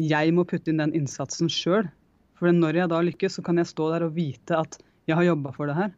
jeg 0.00 0.32
må 0.32 0.46
putte 0.48 0.72
inn 0.72 0.80
den 0.80 0.94
innsatsen 0.96 1.50
sjøl. 1.52 1.84
For 2.40 2.48
når 2.48 2.78
jeg 2.80 2.88
da 2.88 3.00
lykkes, 3.04 3.36
så 3.36 3.44
kan 3.44 3.60
jeg 3.60 3.68
stå 3.68 3.90
der 3.92 4.06
og 4.06 4.14
vite 4.16 4.56
at 4.56 4.78
jeg 5.04 5.16
har 5.18 5.26
jobba 5.28 5.52
for 5.52 5.68
det 5.68 5.76
her. 5.76 5.90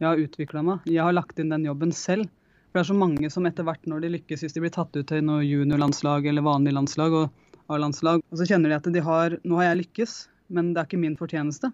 Jeg 0.00 0.08
har 0.08 0.22
utvikla 0.22 0.62
meg. 0.64 0.86
Jeg 0.88 1.04
har 1.04 1.12
lagt 1.12 1.38
inn 1.38 1.52
den 1.52 1.66
jobben 1.68 1.92
selv. 1.92 2.30
For 2.68 2.78
det 2.78 2.84
er 2.86 2.88
så 2.88 2.96
mange 2.96 3.30
som 3.32 3.44
etter 3.48 3.66
hvert 3.68 3.84
når 3.88 4.06
de 4.06 4.12
lykkes, 4.16 4.44
hvis 4.44 4.56
de 4.56 4.62
blir 4.64 4.72
tatt 4.72 4.96
ut 4.96 5.06
til 5.08 5.20
noe 5.24 5.44
juniorlandslag 5.44 6.28
eller 6.28 6.44
vanlig 6.46 6.72
landslag 6.76 7.16
og 7.16 7.44
A-landslag, 7.68 8.22
og 8.24 8.40
så 8.40 8.46
kjenner 8.48 8.72
de 8.72 8.76
at 8.78 8.86
de 8.92 9.00
har 9.04 9.34
Nå 9.44 9.58
har 9.60 9.66
jeg 9.70 9.80
lykkes, 9.82 10.12
men 10.56 10.72
det 10.72 10.80
er 10.80 10.88
ikke 10.88 11.00
min 11.02 11.18
fortjeneste. 11.20 11.68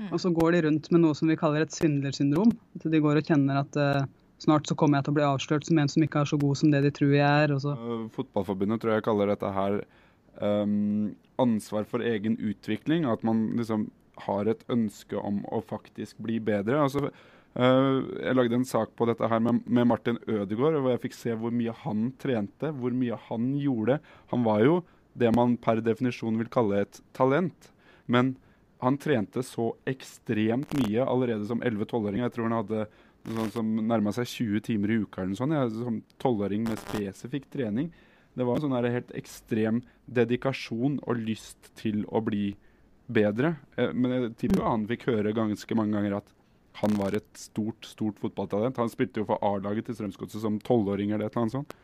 Mm. 0.00 0.08
Og 0.14 0.20
så 0.22 0.32
går 0.32 0.54
de 0.54 0.62
rundt 0.66 0.88
med 0.92 1.02
noe 1.04 1.16
som 1.16 1.28
vi 1.28 1.38
kaller 1.38 1.66
et 1.66 1.74
svindlersyndrom. 1.76 2.52
At 2.78 2.86
de 2.92 3.02
går 3.04 3.20
og 3.20 3.30
kjenner 3.30 3.60
at 3.60 3.76
uh, 3.76 4.04
snart 4.40 4.68
så 4.68 4.76
kommer 4.78 4.98
jeg 4.98 5.08
til 5.08 5.14
å 5.14 5.18
bli 5.18 5.26
avslørt 5.28 5.66
som 5.68 5.80
en 5.80 5.90
som 5.92 6.04
ikke 6.04 6.22
er 6.22 6.30
så 6.30 6.38
god 6.40 6.60
som 6.60 6.72
det 6.72 6.84
de 6.86 6.92
tror 6.96 7.16
jeg 7.16 7.46
er. 7.46 7.56
Uh, 7.56 8.06
Fotballforbundet 8.14 8.80
tror 8.82 8.96
jeg 8.96 9.06
kaller 9.06 9.32
dette 9.34 9.50
her 9.56 9.80
um, 10.40 11.10
ansvar 11.42 11.88
for 11.90 12.04
egen 12.06 12.38
utvikling. 12.40 13.04
At 13.08 13.26
man 13.26 13.50
liksom 13.60 13.90
har 14.24 14.48
et 14.52 14.64
ønske 14.72 15.20
om 15.20 15.42
å 15.52 15.60
faktisk 15.64 16.18
bli 16.24 16.38
bedre. 16.44 16.80
Altså, 16.86 17.12
uh, 17.60 17.98
jeg 18.16 18.38
lagde 18.38 18.60
en 18.60 18.68
sak 18.68 18.96
på 18.96 19.08
dette 19.10 19.28
her 19.28 19.44
med, 19.44 19.60
med 19.68 19.92
Martin 19.92 20.20
Ødegaard, 20.24 20.80
hvor 20.80 20.94
jeg 20.94 21.04
fikk 21.04 21.18
se 21.18 21.36
hvor 21.36 21.52
mye 21.52 21.76
han 21.84 22.08
trente, 22.20 22.72
hvor 22.72 22.96
mye 22.96 23.20
han 23.28 23.52
gjorde. 23.60 24.00
Han 24.32 24.48
var 24.48 24.64
jo 24.64 24.80
det 25.20 25.32
man 25.34 25.56
per 25.60 25.82
definisjon 25.84 26.38
vil 26.40 26.48
kalle 26.52 26.84
et 26.84 27.00
talent. 27.16 27.72
Men 28.10 28.34
han 28.80 28.98
trente 29.00 29.42
så 29.46 29.70
ekstremt 29.88 30.72
mye 30.80 31.04
allerede 31.04 31.46
som 31.48 31.62
11-12-åring. 31.62 32.22
Jeg 32.24 32.34
tror 32.34 32.48
han 32.48 32.58
hadde 32.58 32.86
sånn 33.36 33.52
som 33.52 33.74
nærma 33.90 34.12
seg 34.16 34.28
20 34.30 34.64
timer 34.70 34.92
i 34.92 35.00
uka 35.04 35.24
eller 35.24 35.36
sånt. 35.38 35.56
Jeg, 35.56 35.74
som 35.76 36.00
12-åring 36.22 36.64
med 36.68 36.80
spesifikk 36.80 37.50
trening. 37.52 37.90
Det 38.34 38.46
var 38.46 38.56
en 38.56 38.64
sånn 38.64 38.76
helt 38.86 39.12
ekstrem 39.18 39.82
dedikasjon 40.06 41.00
og 41.02 41.20
lyst 41.20 41.72
til 41.78 42.04
å 42.08 42.22
bli 42.24 42.54
bedre. 43.10 43.56
Eh, 43.76 43.92
men 43.92 44.16
jeg 44.16 44.34
tipper 44.44 44.66
han 44.68 44.86
fikk 44.88 45.08
høre 45.10 45.34
ganske 45.36 45.76
mange 45.78 45.98
ganger 45.98 46.20
at 46.20 46.36
han 46.80 46.94
var 46.96 47.16
et 47.18 47.28
stort 47.36 47.84
stort 47.84 48.20
fotballtalent. 48.22 48.78
Han 48.78 48.92
spilte 48.92 49.22
jo 49.22 49.28
for 49.28 49.42
A-laget 49.44 49.88
til 49.88 49.98
Strømsgodset 49.98 50.44
som 50.44 50.60
tolvåring 50.64 51.10
eller 51.10 51.26
et 51.26 51.34
eller 51.34 51.48
annet 51.48 51.56
sånt. 51.58 51.74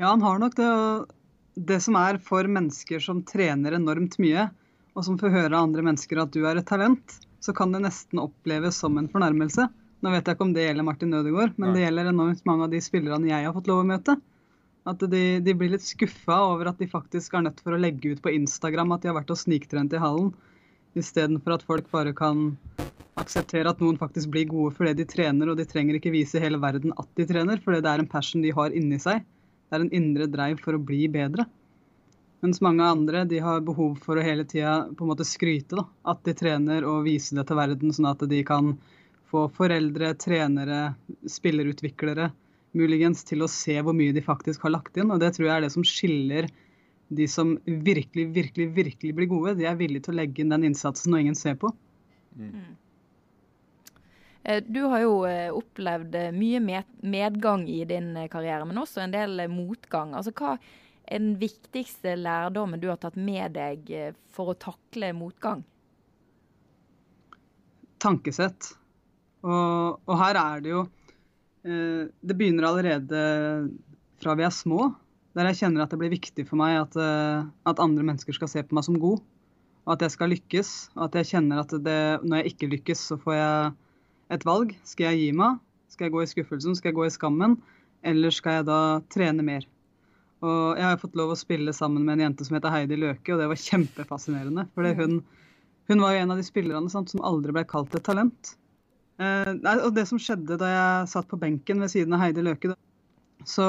Ja, 0.00 0.08
han 0.10 0.24
har 0.24 0.40
nok 0.42 0.56
det. 0.58 0.70
Det 1.54 1.78
som 1.84 1.94
er 2.00 2.18
for 2.18 2.48
mennesker 2.50 2.98
som 2.98 3.20
trener 3.22 3.76
enormt 3.76 4.16
mye, 4.18 4.48
og 4.94 5.06
som 5.06 5.18
får 5.18 5.32
høre 5.34 5.52
av 5.52 5.66
andre 5.66 5.84
mennesker 5.86 6.20
at 6.22 6.34
du 6.34 6.44
er 6.46 6.60
et 6.60 6.68
talent, 6.68 7.16
så 7.42 7.52
kan 7.56 7.74
det 7.74 7.82
nesten 7.84 8.22
oppleves 8.22 8.78
som 8.80 8.96
en 8.98 9.10
fornærmelse. 9.10 9.66
Nå 10.04 10.12
vet 10.12 10.26
jeg 10.26 10.36
ikke 10.36 10.46
om 10.46 10.54
det 10.54 10.66
gjelder 10.66 10.86
Martin 10.86 11.16
Ødegaard, 11.16 11.58
men 11.58 11.70
Nei. 11.70 11.74
det 11.76 11.84
gjelder 11.84 12.10
enormt 12.12 12.46
mange 12.48 12.66
av 12.66 12.72
de 12.72 12.80
spillerne 12.84 13.30
jeg 13.30 13.46
har 13.46 13.54
fått 13.56 13.68
lov 13.70 13.82
å 13.82 13.88
møte. 13.88 14.16
At 14.84 15.00
de, 15.10 15.22
de 15.40 15.54
blir 15.56 15.72
litt 15.72 15.84
skuffa 15.84 16.38
over 16.50 16.68
at 16.70 16.80
de 16.80 16.88
faktisk 16.90 17.34
er 17.34 17.46
nødt 17.46 17.62
for 17.64 17.74
å 17.74 17.80
legge 17.80 18.12
ut 18.12 18.22
på 18.24 18.32
Instagram 18.36 18.92
at 18.94 19.04
de 19.04 19.10
har 19.10 19.16
vært 19.16 19.32
og 19.32 19.40
sniktrent 19.40 19.96
i 19.96 20.02
hallen, 20.02 20.34
istedenfor 20.94 21.56
at 21.56 21.64
folk 21.66 21.88
bare 21.90 22.12
kan 22.16 22.50
akseptere 23.18 23.70
at 23.70 23.80
noen 23.82 23.96
faktisk 23.98 24.30
blir 24.34 24.46
gode 24.50 24.74
fordi 24.76 24.92
de 25.00 25.08
trener, 25.08 25.50
og 25.50 25.58
de 25.58 25.66
trenger 25.68 25.98
ikke 25.98 26.12
vise 26.14 26.42
hele 26.42 26.60
verden 26.62 26.94
at 27.00 27.08
de 27.18 27.26
trener, 27.28 27.62
fordi 27.64 27.80
det 27.84 27.90
er 27.90 28.02
en 28.02 28.10
passion 28.10 28.44
de 28.44 28.52
har 28.54 28.76
inni 28.76 29.00
seg. 29.02 29.24
Det 29.68 29.78
er 29.78 29.86
en 29.86 29.94
indre 29.96 30.28
dreiv 30.30 30.60
for 30.62 30.76
å 30.76 30.82
bli 30.82 31.06
bedre. 31.10 31.48
Mens 32.44 32.60
mange 32.60 32.84
andre 32.84 33.22
de 33.24 33.38
har 33.40 33.62
behov 33.64 33.96
for 34.04 34.20
å 34.20 34.24
hele 34.24 34.44
tida 34.44 34.82
på 34.92 35.06
en 35.06 35.10
måte 35.14 35.24
skryte 35.24 35.78
da, 35.78 35.86
at 36.12 36.20
de 36.28 36.34
trener 36.36 36.84
og 36.84 37.06
vise 37.06 37.32
det 37.38 37.46
til 37.48 37.56
verden, 37.56 37.94
sånn 37.96 38.10
at 38.10 38.24
de 38.28 38.42
kan 38.44 38.74
få 39.32 39.46
foreldre, 39.56 40.10
trenere, 40.20 40.82
spillerutviklere 41.24 42.28
muligens 42.76 43.24
til 43.24 43.46
å 43.46 43.48
se 43.48 43.78
hvor 43.80 43.96
mye 43.96 44.12
de 44.12 44.22
faktisk 44.22 44.66
har 44.66 44.74
lagt 44.74 45.00
inn. 45.00 45.14
Og 45.14 45.22
det 45.22 45.32
tror 45.36 45.48
jeg 45.48 45.54
er 45.56 45.64
det 45.64 45.72
som 45.72 45.86
skiller 45.88 46.50
de 47.14 47.26
som 47.30 47.56
virkelig, 47.64 48.28
virkelig, 48.36 48.68
virkelig 48.76 49.16
blir 49.16 49.30
gode. 49.30 49.56
De 49.58 49.68
er 49.70 49.80
villige 49.80 50.06
til 50.06 50.14
å 50.14 50.20
legge 50.20 50.44
inn 50.44 50.52
den 50.52 50.68
innsatsen 50.68 51.14
når 51.14 51.24
ingen 51.24 51.38
ser 51.38 51.56
på. 51.60 51.72
Mm. 52.36 52.74
Eh, 54.44 54.62
du 54.66 54.82
har 54.92 55.04
jo 55.04 55.18
eh, 55.28 55.48
opplevd 55.54 56.20
eh, 56.20 56.32
mye 56.36 56.82
medgang 57.00 57.68
i 57.70 57.84
din 57.88 58.12
karriere, 58.28 58.66
men 58.68 58.84
også 58.84 59.04
en 59.04 59.14
del 59.14 59.46
motgang. 59.52 60.12
Altså, 60.18 60.34
hva 60.36 60.58
den 61.10 61.34
viktigste 61.40 62.16
lærdommen 62.16 62.80
du 62.82 62.88
har 62.90 62.98
tatt 63.02 63.16
med 63.16 63.54
deg 63.56 63.92
for 64.34 64.52
å 64.52 64.58
takle 64.58 65.12
motgang? 65.16 65.62
Tankesett. 68.02 68.74
Og, 69.44 70.00
og 70.04 70.14
her 70.20 70.38
er 70.40 70.62
det 70.64 70.72
jo 70.72 70.84
Eh, 71.64 72.08
det 72.20 72.36
begynner 72.36 72.68
allerede 72.68 73.20
fra 74.20 74.34
vi 74.36 74.44
er 74.44 74.52
små, 74.52 74.90
der 75.34 75.48
jeg 75.48 75.62
kjenner 75.62 75.84
at 75.84 75.94
det 75.94 75.98
blir 76.02 76.12
viktig 76.12 76.44
for 76.48 76.60
meg 76.60 76.76
at, 76.82 76.98
eh, 77.00 77.46
at, 77.64 77.80
andre 77.80 78.04
mennesker 78.04 78.36
skal 78.36 78.50
se 78.52 78.62
på 78.62 78.76
meg 78.76 78.84
som 78.86 79.00
god. 79.00 79.22
Og 79.84 79.96
at 79.96 80.04
jeg 80.04 80.14
skal 80.14 80.32
lykkes. 80.32 80.72
Og 80.96 81.06
at 81.08 81.16
jeg 81.20 81.30
kjenner 81.34 81.60
at 81.60 81.72
det, 81.84 82.00
når 82.24 82.40
jeg 82.40 82.52
ikke 82.52 82.70
lykkes, 82.72 83.06
så 83.10 83.18
får 83.20 83.36
jeg 83.36 83.72
et 84.36 84.46
valg. 84.48 84.72
Skal 84.84 85.10
jeg 85.10 85.20
gi 85.20 85.30
meg? 85.36 85.60
Skal 85.92 86.08
jeg 86.08 86.14
gå 86.14 86.22
i 86.24 86.30
skuffelsen? 86.30 86.76
Skal 86.76 86.92
jeg 86.92 86.98
gå 87.00 87.04
i 87.08 87.12
skammen? 87.12 87.58
Eller 88.04 88.32
skal 88.32 88.60
jeg 88.60 88.68
da 88.68 88.80
trene 89.12 89.44
mer? 89.44 89.66
Og 90.44 90.78
jeg 90.78 90.86
har 90.86 91.00
fått 91.00 91.16
lov 91.18 91.32
å 91.32 91.38
spille 91.38 91.72
sammen 91.76 92.04
med 92.04 92.18
en 92.18 92.26
jente 92.28 92.46
som 92.46 92.58
heter 92.58 92.72
Heidi 92.74 92.98
Løke, 93.00 93.34
og 93.34 93.40
det 93.40 93.48
var 93.50 93.60
kjempefascinerende. 93.60 94.66
For 94.76 94.88
hun, 95.00 95.20
hun 95.90 96.04
var 96.04 96.14
jo 96.14 96.24
en 96.24 96.34
av 96.34 96.40
de 96.40 96.46
spillerne 96.46 96.92
sant, 96.92 97.12
som 97.12 97.24
aldri 97.24 97.54
ble 97.56 97.64
kalt 97.70 97.94
et 97.96 98.04
talent. 98.06 98.54
Eh, 99.22 99.52
og 99.76 99.92
det 99.96 100.08
som 100.10 100.20
skjedde 100.20 100.58
da 100.60 100.72
jeg 100.72 101.12
satt 101.14 101.30
på 101.30 101.38
benken 101.40 101.80
ved 101.84 101.92
siden 101.92 102.16
av 102.16 102.24
Heidi 102.24 102.42
Løke 102.42 102.72
Så 103.46 103.66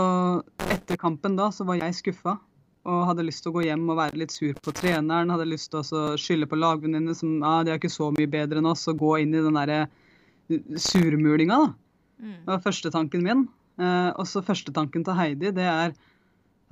etter 0.74 0.98
kampen 0.98 1.36
da, 1.38 1.52
så 1.54 1.68
var 1.68 1.78
jeg 1.78 1.98
skuffa 2.00 2.40
og 2.86 3.06
hadde 3.10 3.26
lyst 3.26 3.42
til 3.44 3.52
å 3.52 3.56
gå 3.56 3.66
hjem 3.66 3.88
og 3.90 3.98
være 3.98 4.20
litt 4.22 4.34
sur 4.34 4.54
på 4.62 4.74
treneren. 4.78 5.32
Hadde 5.34 5.48
lyst 5.50 5.72
til 5.74 5.82
å 5.82 6.04
skylde 6.22 6.48
på 6.50 6.60
lagvenninnene 6.60 7.16
som 7.18 7.40
ah, 7.42 7.64
de 7.66 7.74
er 7.74 7.80
ikke 7.80 7.90
så 7.90 8.12
mye 8.14 8.30
bedre 8.30 8.62
enn 8.62 8.70
oss, 8.70 8.86
og 8.92 9.00
gå 9.02 9.16
inn 9.24 9.34
i 9.34 9.42
den 9.42 9.58
derre 9.58 9.80
eh, 9.86 10.62
surmulinga, 10.78 11.58
da. 11.64 11.74
Mm. 12.22 12.36
Det 12.46 12.52
var 12.52 12.62
første 12.64 12.92
tanken 12.94 13.26
min. 13.26 13.48
Eh, 13.82 14.12
og 14.14 14.30
så 14.30 14.44
første 14.46 14.74
tanken 14.76 15.04
til 15.06 15.18
Heidi, 15.18 15.50
det 15.56 15.66
er 15.66 15.96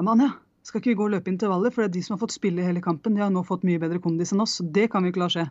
Anja, 0.01 0.31
skal 0.65 0.79
ikke 0.79 0.93
vi 0.93 0.97
gå 0.97 1.05
og 1.05 1.13
løpe 1.13 1.29
intervaller? 1.29 1.73
For 1.73 1.83
det 1.83 1.91
er 1.91 1.97
de 1.97 2.05
som 2.05 2.15
har 2.15 2.23
fått 2.23 2.35
spille 2.35 2.65
hele 2.65 2.81
kampen. 2.83 3.13
De 3.13 3.21
har 3.21 3.33
nå 3.33 3.43
fått 3.45 3.65
mye 3.67 3.81
bedre 3.81 4.01
kondis 4.01 4.33
enn 4.33 4.41
oss, 4.43 4.57
så 4.59 4.65
det 4.65 4.87
kan 4.91 5.03
vi 5.03 5.11
ikke 5.13 5.21
la 5.21 5.29
skje. 5.31 5.45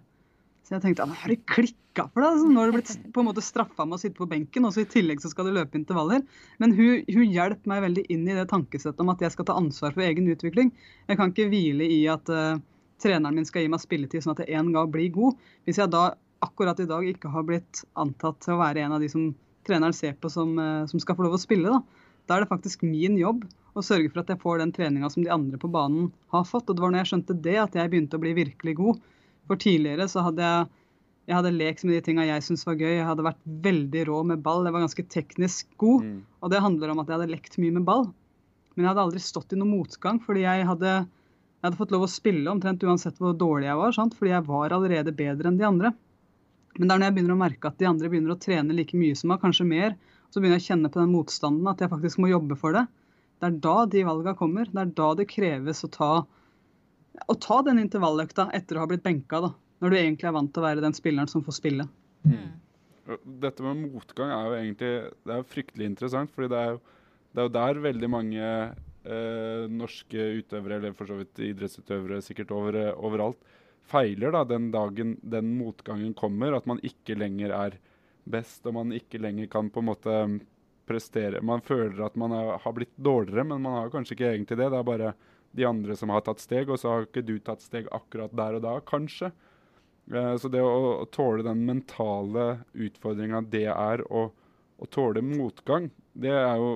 Så 0.62 0.76
jeg 0.76 0.82
tenkte 0.84 1.06
har 1.10 1.32
du 1.32 1.38
klikka 1.50 2.04
for 2.08 2.22
deg? 2.22 2.28
Altså, 2.28 2.48
nå 2.48 2.62
har 2.62 2.70
du 2.70 2.76
blitt 2.76 2.92
på 3.14 3.22
en 3.22 3.28
måte 3.28 3.42
straffa 3.44 3.86
med 3.86 3.98
å 3.98 4.00
sitte 4.02 4.18
på 4.18 4.28
benken, 4.30 4.66
og 4.66 4.74
så 4.74 4.84
i 4.84 4.88
tillegg 4.88 5.22
så 5.22 5.30
skal 5.32 5.48
du 5.48 5.54
løpe 5.56 5.78
intervaller. 5.78 6.22
Men 6.62 6.74
hun, 6.78 7.02
hun 7.06 7.34
hjelper 7.34 7.72
meg 7.72 7.84
veldig 7.86 8.04
inn 8.14 8.26
i 8.28 8.36
det 8.38 8.48
tankesettet 8.50 9.02
om 9.02 9.10
at 9.12 9.22
jeg 9.22 9.34
skal 9.34 9.48
ta 9.48 9.56
ansvar 9.58 9.94
for 9.94 10.06
egen 10.06 10.30
utvikling. 10.32 10.70
Jeg 11.10 11.18
kan 11.18 11.34
ikke 11.34 11.48
hvile 11.52 11.88
i 11.90 12.02
at 12.10 12.30
uh, 12.30 12.60
treneren 13.02 13.38
min 13.38 13.48
skal 13.48 13.66
gi 13.66 13.72
meg 13.72 13.82
spilletid 13.82 14.24
sånn 14.24 14.36
at 14.36 14.44
jeg 14.46 14.58
en 14.58 14.70
gang 14.74 14.90
blir 14.94 15.10
god. 15.14 15.38
Hvis 15.66 15.82
jeg 15.82 15.90
da 15.92 16.12
akkurat 16.42 16.78
i 16.82 16.88
dag 16.90 17.06
ikke 17.10 17.30
har 17.34 17.46
blitt 17.46 17.82
antatt 17.98 18.38
til 18.42 18.54
å 18.54 18.62
være 18.62 18.86
en 18.86 18.94
av 18.96 19.02
de 19.02 19.10
som 19.10 19.32
treneren 19.66 19.94
ser 19.94 20.14
på 20.18 20.30
som, 20.30 20.54
uh, 20.58 20.86
som 20.90 21.02
skal 21.02 21.18
få 21.18 21.26
lov 21.26 21.36
å 21.38 21.42
spille, 21.42 21.74
da. 21.74 22.06
da 22.30 22.38
er 22.38 22.46
det 22.46 22.54
faktisk 22.54 22.86
min 22.86 23.18
jobb 23.18 23.44
å 23.72 23.84
sørge 23.84 24.10
for 24.12 24.22
at 24.22 24.30
jeg 24.32 24.40
får 24.42 24.60
den 24.60 24.72
treninga 24.74 25.08
som 25.12 25.24
de 25.24 25.32
andre 25.32 25.58
på 25.60 25.70
banen 25.72 26.10
har 26.34 26.44
fått. 26.48 26.68
Og 26.68 26.76
det 26.76 26.84
var 26.84 26.92
når 26.92 27.02
jeg 27.02 27.10
skjønte 27.12 27.38
det, 27.46 27.58
at 27.62 27.76
jeg 27.78 27.92
begynte 27.92 28.18
å 28.18 28.22
bli 28.22 28.34
virkelig 28.36 28.76
god. 28.78 29.02
For 29.48 29.60
tidligere 29.60 30.08
så 30.10 30.24
hadde 30.26 30.44
jeg, 30.44 30.68
jeg 31.30 31.38
hadde 31.38 31.54
lekt 31.54 31.84
med 31.86 31.96
de 31.96 32.02
tinga 32.04 32.26
jeg 32.28 32.44
syntes 32.44 32.66
var 32.68 32.76
gøy. 32.80 32.98
Jeg 32.98 33.08
hadde 33.08 33.26
vært 33.26 33.40
veldig 33.64 34.04
rå 34.10 34.20
med 34.28 34.44
ball. 34.44 34.66
Jeg 34.66 34.76
var 34.76 34.84
ganske 34.84 35.06
teknisk 35.16 35.72
god. 35.80 36.04
Mm. 36.04 36.20
Og 36.42 36.52
det 36.52 36.62
handler 36.66 36.92
om 36.92 37.02
at 37.02 37.08
jeg 37.08 37.18
hadde 37.18 37.32
lekt 37.32 37.58
mye 37.62 37.78
med 37.78 37.88
ball. 37.88 38.06
Men 38.74 38.84
jeg 38.84 38.92
hadde 38.92 39.04
aldri 39.06 39.22
stått 39.22 39.52
i 39.52 39.58
noen 39.60 39.74
motgang, 39.74 40.18
fordi 40.24 40.46
jeg 40.46 40.64
hadde, 40.64 40.92
jeg 41.04 41.66
hadde 41.66 41.80
fått 41.80 41.92
lov 41.92 42.06
å 42.06 42.10
spille 42.10 42.52
omtrent 42.52 42.84
uansett 42.88 43.18
hvor 43.20 43.36
dårlig 43.36 43.68
jeg 43.68 43.80
var. 43.80 43.96
Sant? 43.96 44.16
Fordi 44.18 44.32
jeg 44.32 44.48
var 44.48 44.76
allerede 44.76 45.16
bedre 45.16 45.48
enn 45.50 45.60
de 45.60 45.68
andre. 45.68 45.92
Men 46.78 46.88
det 46.88 46.94
er 46.94 46.98
når 46.98 47.08
jeg 47.08 47.16
begynner 47.18 47.36
å 47.36 47.42
merke 47.42 47.68
at 47.68 47.78
de 47.80 47.88
andre 47.88 48.08
begynner 48.08 48.32
å 48.34 48.40
trene 48.40 48.76
like 48.76 48.96
mye 48.96 49.16
som 49.18 49.32
meg, 49.32 49.42
kanskje 49.42 49.68
mer, 49.68 49.96
så 50.32 50.40
begynner 50.40 50.56
jeg 50.56 50.64
å 50.64 50.70
kjenne 50.70 50.90
på 50.92 51.00
den 51.02 51.12
motstanden, 51.12 51.68
at 51.68 51.82
jeg 51.84 51.92
faktisk 51.92 52.20
må 52.24 52.30
jobbe 52.30 52.56
for 52.60 52.76
det. 52.76 52.86
Det 53.42 53.48
er 53.50 53.58
da 53.64 53.76
de 53.90 54.04
valgene 54.06 54.38
kommer. 54.38 54.68
Det 54.70 54.78
er 54.78 54.94
da 55.02 55.08
det 55.18 55.26
kreves 55.30 55.82
å 55.82 55.90
ta 55.90 56.12
å 57.28 57.34
ta 57.36 57.58
den 57.66 57.80
intervalløkta 57.82 58.48
etter 58.56 58.78
å 58.78 58.84
ha 58.84 58.88
blitt 58.90 59.04
benka, 59.04 59.40
da, 59.44 59.50
når 59.82 59.92
du 59.92 59.98
egentlig 59.98 60.28
er 60.28 60.36
vant 60.36 60.52
til 60.52 60.62
å 60.62 60.66
være 60.66 60.84
den 60.84 60.96
spilleren 60.96 61.30
som 61.30 61.44
får 61.44 61.58
spille. 61.58 61.86
Mm. 62.24 62.48
Dette 63.42 63.64
med 63.66 63.82
motgang 63.92 64.30
er 64.32 64.46
jo 64.46 64.56
egentlig 64.60 64.92
det 65.26 65.34
er 65.34 65.48
fryktelig 65.50 65.88
interessant. 65.90 66.30
fordi 66.32 66.52
det 66.52 66.60
er 66.60 66.70
jo, 66.74 66.80
det 67.32 67.42
er 67.42 67.48
jo 67.48 67.54
der 67.56 67.82
veldig 67.88 68.10
mange 68.12 68.44
eh, 68.46 69.64
norske 69.82 70.28
utøvere, 70.38 70.78
eller 70.78 70.96
for 70.96 71.10
så 71.10 71.18
vidt 71.20 71.42
idrettsutøvere 71.50 72.22
sikkert 72.24 72.54
over, 72.54 72.78
overalt, 72.94 73.40
feiler 73.90 74.32
da 74.32 74.44
den 74.46 74.70
dagen 74.74 75.16
den 75.22 75.56
motgangen 75.58 76.14
kommer. 76.14 76.54
At 76.56 76.68
man 76.70 76.80
ikke 76.86 77.18
lenger 77.18 77.54
er 77.58 77.78
best, 78.22 78.62
og 78.70 78.78
man 78.78 78.94
ikke 78.94 79.20
lenger 79.20 79.50
kan 79.50 79.70
på 79.72 79.82
en 79.82 79.90
måte 79.90 80.18
prestere. 80.88 81.42
Man 81.44 81.62
føler 81.64 82.00
at 82.06 82.16
man 82.18 82.34
er, 82.36 82.56
har 82.62 82.74
blitt 82.76 82.92
dårligere, 82.96 83.44
men 83.48 83.62
man 83.64 83.78
har 83.78 83.92
kanskje 83.92 84.16
ikke 84.16 84.32
egentlig 84.32 84.58
det. 84.58 84.68
Det 84.72 84.80
er 84.80 84.88
bare 84.88 85.14
de 85.52 85.66
andre 85.68 85.96
som 85.96 86.12
har 86.12 86.24
tatt 86.26 86.42
steg, 86.42 86.70
og 86.70 86.80
så 86.80 86.92
har 86.92 87.06
ikke 87.06 87.24
du 87.26 87.36
tatt 87.44 87.64
steg 87.64 87.88
akkurat 87.92 88.32
der 88.36 88.58
og 88.58 88.64
da, 88.64 88.76
kanskje. 88.88 89.32
Uh, 90.12 90.34
så 90.40 90.50
det 90.50 90.62
å, 90.64 91.04
tåle 91.14 91.44
den 91.46 91.62
mentale 91.68 92.64
utfordringa 92.74 93.44
det 93.52 93.68
er 93.70 94.02
å, 94.10 94.26
å, 94.32 94.88
tåle 94.90 95.22
motgang, 95.22 95.90
Det 96.12 96.32
er 96.32 96.56
jo 96.58 96.72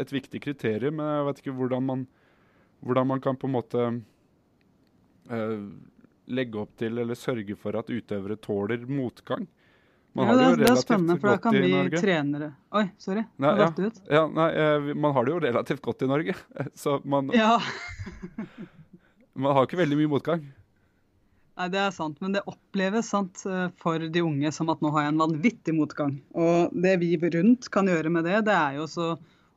et 0.00 0.12
viktig 0.12 0.40
kriterium, 0.42 0.96
men 0.98 1.10
jeg 1.10 1.26
vet 1.28 1.42
ikke 1.42 1.58
hvordan 1.58 1.84
man, 1.86 2.06
hvordan 2.80 3.10
man 3.12 3.20
kan 3.22 3.36
på 3.38 3.46
en 3.46 3.54
måte 3.54 3.82
eh, 5.30 5.60
legge 6.26 6.58
opp 6.58 6.72
til 6.80 6.98
eller 6.98 7.14
sørge 7.14 7.54
for 7.54 7.78
at 7.78 7.92
utøvere 7.92 8.36
tåler 8.42 8.82
motgang. 8.88 9.46
Man 10.14 10.28
ja, 10.28 10.34
det, 10.38 10.62
det, 10.62 10.66
er 10.70 10.78
spennende, 10.78 11.16
for 11.18 11.32
da 11.32 11.38
kan 11.42 11.56
vi 11.58 11.70
trenere 11.90 12.52
Oi, 12.78 12.84
sorry. 13.02 13.24
Nei, 13.42 13.54
ja, 13.58 13.66
ut. 13.74 13.96
Ja, 14.06 14.20
nei, 14.30 14.46
eh, 14.54 14.92
man 14.94 15.14
har 15.16 15.26
det 15.26 15.32
jo 15.34 15.40
relativt 15.42 15.82
godt 15.82 16.04
i 16.06 16.10
Norge, 16.10 16.36
så 16.82 17.00
man 17.02 17.32
Ja. 17.34 17.56
man 19.46 19.56
har 19.56 19.66
ikke 19.66 19.80
veldig 19.82 19.98
mye 19.98 20.12
motgang. 20.12 20.44
Nei, 21.58 21.66
Det 21.74 21.80
er 21.82 21.90
sant, 21.94 22.22
men 22.22 22.34
det 22.34 22.44
oppleves 22.50 23.10
sant, 23.10 23.42
eh, 23.50 23.66
for 23.82 23.98
de 23.98 24.22
unge 24.22 24.54
som 24.54 24.70
at 24.70 24.86
nå 24.86 24.94
har 24.94 25.08
jeg 25.08 25.14
en 25.16 25.22
vanvittig 25.24 25.74
motgang. 25.74 26.14
Og 26.30 26.70
det 26.86 26.94
vi 27.02 27.16
rundt 27.18 27.66
kan 27.74 27.90
gjøre 27.90 28.14
med 28.14 28.30
det, 28.30 28.44
det 28.46 28.54
er 28.54 28.78
jo 28.78 28.86
så 28.90 29.10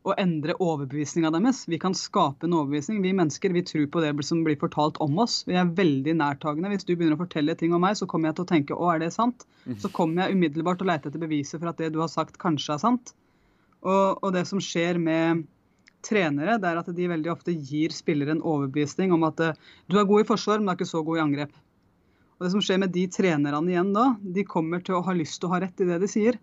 å 0.08 0.13
endre 0.22 0.56
overbevisninga 0.63 1.32
deres. 1.36 1.63
Vi 1.68 1.80
kan 1.82 1.96
skape 1.98 2.48
en 2.48 2.56
overbevisning. 2.56 3.01
Vi 3.04 3.16
mennesker 3.18 3.54
vi 3.56 3.63
tror 3.66 3.88
på 3.92 4.04
det 4.04 4.13
som 4.24 4.44
blir 4.46 4.60
fortalt 4.60 5.00
om 5.04 5.18
oss. 5.20 5.42
Vi 5.48 5.58
er 5.60 5.74
veldig 5.80 6.16
nærtagende. 6.22 6.72
Hvis 6.72 6.88
du 6.88 6.94
begynner 6.96 7.18
å 7.18 7.24
fortelle 7.25 7.58
ting 7.60 7.75
om 7.75 7.84
meg, 7.84 7.98
så 8.00 8.08
kommer 8.08 8.30
jeg 8.30 8.38
til 8.38 8.48
å 8.48 8.51
tenke 8.54 8.77
å, 8.77 8.88
er 8.94 9.04
det 9.04 9.12
sant? 9.16 9.48
Mhm. 9.66 9.80
Så 9.84 9.92
kommer 9.92 10.24
jeg 10.27 10.38
umiddelbart 10.38 10.80
til 10.80 10.88
å 10.88 10.92
lete 10.94 11.12
etter 11.12 11.24
beviser 11.24 11.60
for 11.60 11.74
at 11.74 11.82
det 11.82 11.92
du 11.96 12.01
har 12.04 12.12
sagt, 12.13 12.39
kanskje 12.42 12.77
er 12.77 12.84
sant. 12.84 13.13
Og, 13.84 14.24
og 14.24 14.34
det 14.34 14.48
som 14.50 14.63
skjer 14.63 15.00
med 15.01 15.46
trenere, 16.08 16.58
det 16.62 16.70
er 16.70 16.80
at 16.80 16.89
de 16.96 17.12
veldig 17.12 17.32
ofte 17.34 17.51
gir 17.51 17.94
spillere 17.96 18.38
en 18.38 18.46
overbevisning 18.46 19.12
om 19.16 19.25
at 19.27 19.42
du 19.89 19.98
er 19.98 20.08
god 20.08 20.24
i 20.24 20.27
forsvar, 20.30 20.62
men 20.62 20.70
du 20.70 20.75
er 20.75 20.80
ikke 20.80 20.94
så 20.94 21.04
god 21.04 21.20
i 21.20 21.25
angrep. 21.25 21.56
Og 22.38 22.46
det 22.46 22.54
som 22.54 22.62
skjer 22.62 22.80
med 22.84 22.94
de 22.94 23.08
trenerne 23.10 23.72
igjen 23.72 23.96
da, 23.96 24.12
de 24.22 24.46
kommer 24.46 24.84
til 24.86 25.00
å 25.00 25.04
ha 25.06 25.16
lyst 25.18 25.42
til 25.42 25.50
å 25.50 25.56
ha 25.56 25.62
rett 25.63 25.82
i 25.82 25.88
det 25.89 25.98
de 26.04 26.10
sier. 26.12 26.38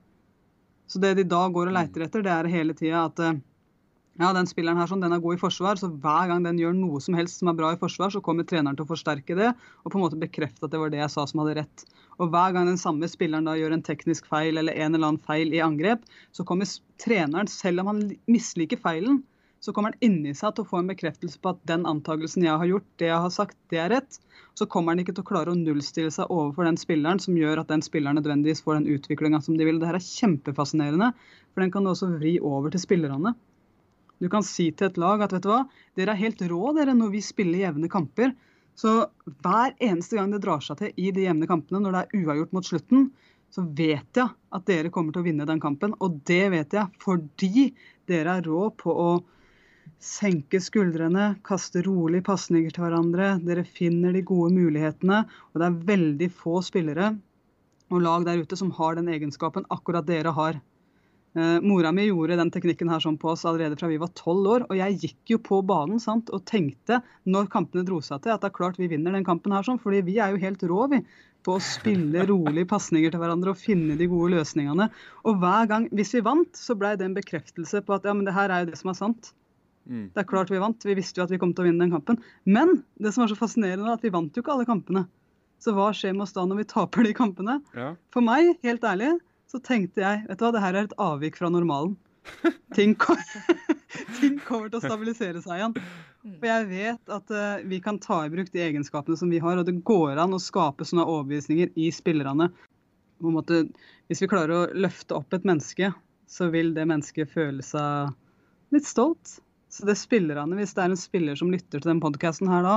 Så 0.91 1.01
det 1.03 1.15
de 1.19 1.25
da 1.29 1.43
går 1.49 1.71
og 1.71 1.77
leiter 1.77 2.05
etter, 2.05 2.25
det 2.25 2.33
er 2.33 2.51
hele 2.53 2.77
tida 2.77 3.07
at 3.09 3.21
eh, 3.25 3.41
ja, 4.21 4.31
den 4.37 4.47
spilleren 4.47 4.79
her 4.79 4.87
sånn, 4.91 5.03
den 5.03 5.15
er 5.17 5.23
god 5.23 5.35
i 5.35 5.41
forsvar, 5.41 5.79
så 5.81 5.89
hver 5.91 6.29
gang 6.31 6.45
den 6.45 6.61
gjør 6.61 6.77
noe 6.77 7.01
som 7.03 7.17
helst 7.19 7.41
som 7.41 7.51
er 7.51 7.57
bra 7.59 7.73
i 7.75 7.81
forsvar, 7.81 8.13
så 8.15 8.23
kommer 8.23 8.47
treneren 8.47 8.79
til 8.79 8.87
å 8.87 8.93
forsterke 8.93 9.35
det 9.39 9.51
og 9.51 9.89
på 9.91 9.99
en 9.99 10.05
måte 10.05 10.21
bekrefte 10.21 10.69
at 10.69 10.75
det 10.75 10.81
var 10.83 10.93
det 10.93 11.01
jeg 11.01 11.13
sa 11.17 11.25
som 11.27 11.43
hadde 11.43 11.57
rett. 11.59 11.87
Og 12.23 12.31
hver 12.31 12.55
gang 12.55 12.71
den 12.71 12.79
samme 12.79 13.09
spilleren 13.11 13.49
da 13.49 13.57
gjør 13.59 13.75
en 13.75 13.83
teknisk 13.83 14.29
feil 14.31 14.61
eller 14.61 14.77
en 14.77 14.95
eller 14.95 15.09
annen 15.09 15.25
feil 15.27 15.51
i 15.57 15.63
angrep, 15.65 16.05
så 16.37 16.47
kommer 16.47 16.71
treneren, 17.03 17.51
selv 17.51 17.83
om 17.83 17.91
han 17.91 18.05
misliker 18.31 18.79
feilen, 18.79 19.25
så 19.65 19.73
kommer 19.73 19.95
han 19.95 20.03
inni 20.05 20.35
seg 20.37 20.53
til 20.53 20.67
å 20.67 20.69
få 20.69 20.83
en 20.83 20.91
bekreftelse 20.91 21.39
på 21.41 21.55
at 21.55 21.61
den 21.71 21.87
antakelsen 21.89 22.45
jeg 22.45 22.61
har 22.61 22.69
gjort, 22.69 22.85
det 23.01 23.07
jeg 23.09 23.21
har 23.25 23.31
sagt, 23.33 23.57
det 23.73 23.79
er 23.81 23.89
rett. 23.95 24.19
Så 24.53 24.67
kommer 24.69 24.93
han 24.93 25.01
ikke 25.01 25.15
til 25.17 25.25
å 25.25 25.31
klare 25.31 25.55
å 25.55 25.57
nullstille 25.57 26.13
seg 26.13 26.29
overfor 26.29 26.69
den 26.69 26.77
spilleren 26.77 27.23
som 27.25 27.39
gjør 27.39 27.63
at 27.63 27.73
den 27.73 27.81
spilleren 27.87 28.21
nødvendigvis 28.21 28.61
får 28.67 28.83
den 28.83 28.91
utviklinga 28.93 29.41
som 29.47 29.57
de 29.57 29.65
vil. 29.65 29.81
Det 29.81 29.89
her 29.89 29.97
er 29.97 30.05
kjempefascinerende, 30.05 31.09
for 31.55 31.65
den 31.65 31.73
kan 31.73 31.89
du 31.89 31.95
også 31.95 32.11
vri 32.13 32.35
over 32.45 32.77
til 32.77 32.85
spillerne. 32.85 33.33
Du 34.21 34.29
kan 34.29 34.45
si 34.45 34.69
til 34.77 34.91
et 34.91 35.01
lag 35.01 35.25
at 35.25 35.33
vet 35.33 35.49
du 35.49 35.51
hva, 35.55 35.65
dere 35.97 36.13
er 36.13 36.21
helt 36.27 36.45
rå 36.53 36.77
dere 36.77 36.93
når 37.01 37.17
vi 37.17 37.25
spiller 37.25 37.65
jevne 37.65 37.89
kamper. 37.89 38.37
Så 38.77 38.99
hver 39.41 39.79
eneste 39.81 40.21
gang 40.21 40.29
det 40.35 40.45
drar 40.45 40.61
seg 40.61 40.83
til 40.83 40.97
i 41.01 41.09
de 41.15 41.25
jevne 41.25 41.49
kampene, 41.49 41.81
når 41.81 41.97
det 41.97 42.05
er 42.05 42.21
uavgjort 42.21 42.53
mot 42.53 42.69
slutten, 42.69 43.13
så 43.49 43.65
vet 43.65 44.19
jeg 44.21 44.29
at 44.29 44.69
dere 44.69 44.93
kommer 44.93 45.15
til 45.15 45.25
å 45.25 45.29
vinne 45.33 45.49
den 45.49 45.63
kampen. 45.63 45.97
Og 46.05 46.21
det 46.29 46.51
vet 46.53 46.77
jeg 46.77 47.01
fordi 47.01 47.71
dere 48.11 48.43
er 48.43 48.51
rå 48.51 48.69
på 48.77 48.93
å 48.93 49.15
senke 50.05 50.61
skuldrene, 50.61 51.35
kaste 51.47 51.83
rolig 51.87 52.21
pasninger 52.27 52.75
til 52.75 52.85
hverandre. 52.85 53.35
Dere 53.45 53.65
finner 53.65 54.13
de 54.13 54.25
gode 54.27 54.53
mulighetene. 54.53 55.23
Og 55.53 55.63
det 55.63 55.71
er 55.71 55.81
veldig 55.95 56.31
få 56.43 56.61
spillere 56.65 57.15
og 57.93 58.01
lag 58.03 58.25
der 58.27 58.41
ute 58.43 58.57
som 58.59 58.73
har 58.75 58.97
den 58.99 59.11
egenskapen 59.13 59.67
akkurat 59.73 60.07
dere 60.09 60.33
har. 60.35 60.61
Eh, 61.35 61.59
mora 61.67 61.91
mi 61.93 62.07
gjorde 62.07 62.37
den 62.39 62.51
teknikken 62.55 62.91
her 62.93 63.03
sånn 63.03 63.19
på 63.19 63.33
oss 63.33 63.43
allerede 63.49 63.79
fra 63.79 63.91
vi 63.91 63.99
var 63.99 64.13
tolv 64.19 64.51
år. 64.55 64.67
Og 64.69 64.79
jeg 64.79 64.99
gikk 65.03 65.35
jo 65.35 65.41
på 65.43 65.61
banen 65.67 66.03
sant, 66.03 66.31
og 66.31 66.45
tenkte 66.49 67.01
når 67.27 67.51
kampene 67.53 67.87
dro 67.87 68.01
seg 68.05 68.23
til, 68.23 68.35
at 68.35 68.45
det 68.45 68.53
er 68.53 68.59
klart 68.59 68.81
vi 68.81 68.91
vinner 68.93 69.17
den 69.17 69.27
kampen 69.27 69.55
her 69.55 69.67
sånn. 69.67 69.81
fordi 69.83 70.05
vi 70.07 70.19
er 70.23 70.35
jo 70.35 70.43
helt 70.43 70.67
rå, 70.71 70.89
vi. 70.95 71.03
På 71.45 71.59
å 71.59 71.65
spille 71.65 72.25
rolig 72.33 72.67
pasninger 72.71 73.13
til 73.13 73.21
hverandre 73.21 73.53
og 73.53 73.61
finne 73.61 73.99
de 74.01 74.09
gode 74.11 74.37
løsningene. 74.37 74.91
Og 75.25 75.41
hver 75.43 75.71
gang, 75.71 75.89
hvis 75.93 76.15
vi 76.17 76.25
vant, 76.25 76.53
så 76.57 76.77
blei 76.79 76.95
det 76.97 77.09
en 77.09 77.19
bekreftelse 77.19 77.83
på 77.85 77.97
at 77.97 78.07
ja, 78.07 78.15
men 78.15 78.29
det 78.29 78.37
her 78.37 78.53
er 78.53 78.65
jo 78.65 78.73
det 78.73 78.81
som 78.81 78.95
er 78.95 79.01
sant. 79.01 79.35
Mm. 79.91 80.07
Det 80.15 80.23
er 80.23 80.29
klart 80.29 80.53
vi 80.53 80.61
vant. 80.63 80.87
Vi 80.87 80.97
visste 80.97 81.21
jo 81.21 81.27
at 81.27 81.33
vi 81.33 81.39
kom 81.41 81.53
til 81.55 81.65
å 81.65 81.69
vinne 81.69 81.85
den 81.85 81.93
kampen. 81.93 82.21
Men 82.45 82.81
det 83.01 83.13
som 83.15 83.25
var 83.25 83.33
så 83.33 83.39
fascinerende, 83.39 83.87
er 83.89 83.99
at 83.99 84.05
vi 84.05 84.13
vant 84.15 84.35
jo 84.35 84.45
ikke 84.45 84.55
alle 84.55 84.69
kampene. 84.69 85.05
Så 85.63 85.75
hva 85.77 85.91
skjer 85.97 86.17
med 86.17 86.27
oss 86.27 86.35
da 86.37 86.45
når 86.49 86.63
vi 86.63 86.71
taper 86.73 87.07
de 87.07 87.15
kampene? 87.17 87.59
Ja. 87.77 87.93
For 88.15 88.25
meg, 88.25 88.55
helt 88.67 88.85
ærlig, 88.85 89.15
så 89.51 89.61
tenkte 89.65 90.03
jeg 90.03 90.25
vet 90.29 90.41
du 90.41 90.45
hva, 90.47 90.53
det 90.57 90.65
her 90.65 90.77
er 90.77 90.89
et 90.89 90.99
avvik 91.01 91.39
fra 91.41 91.53
normalen. 91.53 91.95
Ting, 92.77 92.95
kom, 92.99 93.21
ting 94.19 94.39
kommer 94.47 94.71
til 94.73 94.81
å 94.81 94.83
stabilisere 94.83 95.43
seg 95.45 95.61
igjen. 95.61 95.75
For 96.25 96.49
jeg 96.49 96.69
vet 96.71 97.13
at 97.13 97.33
uh, 97.37 97.61
vi 97.69 97.79
kan 97.85 98.01
ta 98.03 98.23
i 98.25 98.31
bruk 98.33 98.49
de 98.55 98.63
egenskapene 98.65 99.19
som 99.21 99.29
vi 99.31 99.43
har, 99.45 99.61
og 99.61 99.69
det 99.69 99.77
går 99.87 100.19
an 100.23 100.35
å 100.35 100.41
skape 100.41 100.87
sånne 100.89 101.05
overbevisninger 101.05 101.75
i 101.77 101.91
spillerne. 101.95 102.49
Måte, 103.23 103.67
hvis 104.09 104.25
vi 104.25 104.29
klarer 104.33 104.55
å 104.57 104.65
løfte 104.73 105.21
opp 105.21 105.37
et 105.37 105.45
menneske, 105.47 105.93
så 106.27 106.49
vil 106.53 106.73
det 106.75 106.89
mennesket 106.89 107.31
føle 107.31 107.63
seg 107.65 108.11
litt 108.75 108.89
stolt. 108.89 109.37
Så 109.75 109.87
det 109.89 109.97
spiller 109.99 110.39
an 110.39 110.55
Hvis 110.55 110.75
det 110.77 110.85
er 110.85 110.93
en 110.93 111.01
spiller 111.01 111.39
som 111.39 111.51
lytter 111.51 111.81
til 111.81 111.91
den 111.91 112.03
podkasten 112.03 112.51
her 112.53 112.63
da, 112.63 112.77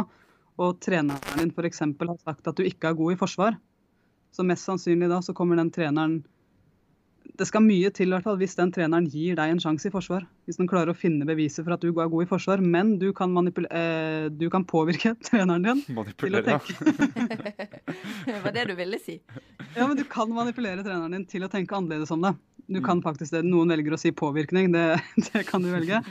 og 0.58 0.80
treneren 0.82 1.38
din 1.38 1.54
f.eks. 1.54 1.84
har 1.86 2.18
sagt 2.24 2.50
at 2.50 2.58
du 2.58 2.66
ikke 2.66 2.90
er 2.90 2.98
god 2.98 3.14
i 3.14 3.20
forsvar, 3.20 3.60
så 4.34 4.46
mest 4.46 4.66
sannsynlig 4.66 5.10
da 5.12 5.22
så 5.22 5.36
kommer 5.38 5.60
den 5.60 5.70
treneren 5.74 6.24
det 7.38 7.46
skal 7.46 7.64
mye 7.66 7.90
til 7.94 8.14
hvert 8.14 8.26
fall, 8.26 8.38
hvis 8.40 8.56
den 8.58 8.72
treneren 8.74 9.08
gir 9.12 9.36
deg 9.38 9.52
en 9.52 9.60
sjanse 9.62 9.90
i 9.90 9.94
forsvar. 9.94 10.24
Hvis 10.48 10.58
den 10.58 10.70
klarer 10.70 10.94
å 10.94 10.98
finne 10.98 11.28
beviser 11.28 11.66
for 11.66 11.76
at 11.76 11.84
du 11.84 11.90
er 11.92 12.10
god 12.10 12.24
i 12.24 12.30
forsvar. 12.30 12.64
Men 12.64 12.96
du 13.02 13.10
kan, 13.18 13.36
eh, 13.36 14.28
du 14.32 14.48
kan 14.54 14.66
påvirke 14.66 15.14
treneren 15.28 15.66
din 15.66 15.84
til 16.18 16.38
å 16.40 16.44
tenke 16.46 16.78
Det 18.28 18.40
var 18.44 18.56
det 18.56 18.68
du 18.72 18.76
ville 18.80 19.00
si. 19.02 19.20
Ja, 19.76 19.86
men 19.86 19.98
du 20.00 20.06
kan 20.10 20.32
manipulere 20.34 20.86
treneren 20.86 21.14
din 21.14 21.28
til 21.30 21.46
å 21.46 21.52
tenke 21.52 21.78
annerledes 21.78 22.14
om 22.16 22.26
det. 22.26 22.34
Du 22.68 22.82
kan 22.84 23.00
faktisk 23.04 23.32
det. 23.32 23.46
Noen 23.48 23.72
velger 23.72 23.96
å 23.96 24.00
si 24.00 24.12
påvirkning, 24.12 24.74
det, 24.74 25.00
det 25.30 25.46
kan 25.48 25.64
du 25.64 25.72
velge. 25.72 26.02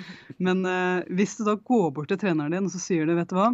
Men 0.41 0.65
eh, 0.69 1.05
hvis 1.19 1.37
du 1.39 1.45
da 1.49 1.57
går 1.57 1.91
bort 1.97 2.09
til 2.13 2.21
treneren 2.21 2.55
din 2.55 2.69
og 2.69 2.73
så 2.73 2.81
sier 2.81 3.09
du, 3.09 3.13
vet 3.19 3.31
du 3.31 3.37
hva, 3.37 3.51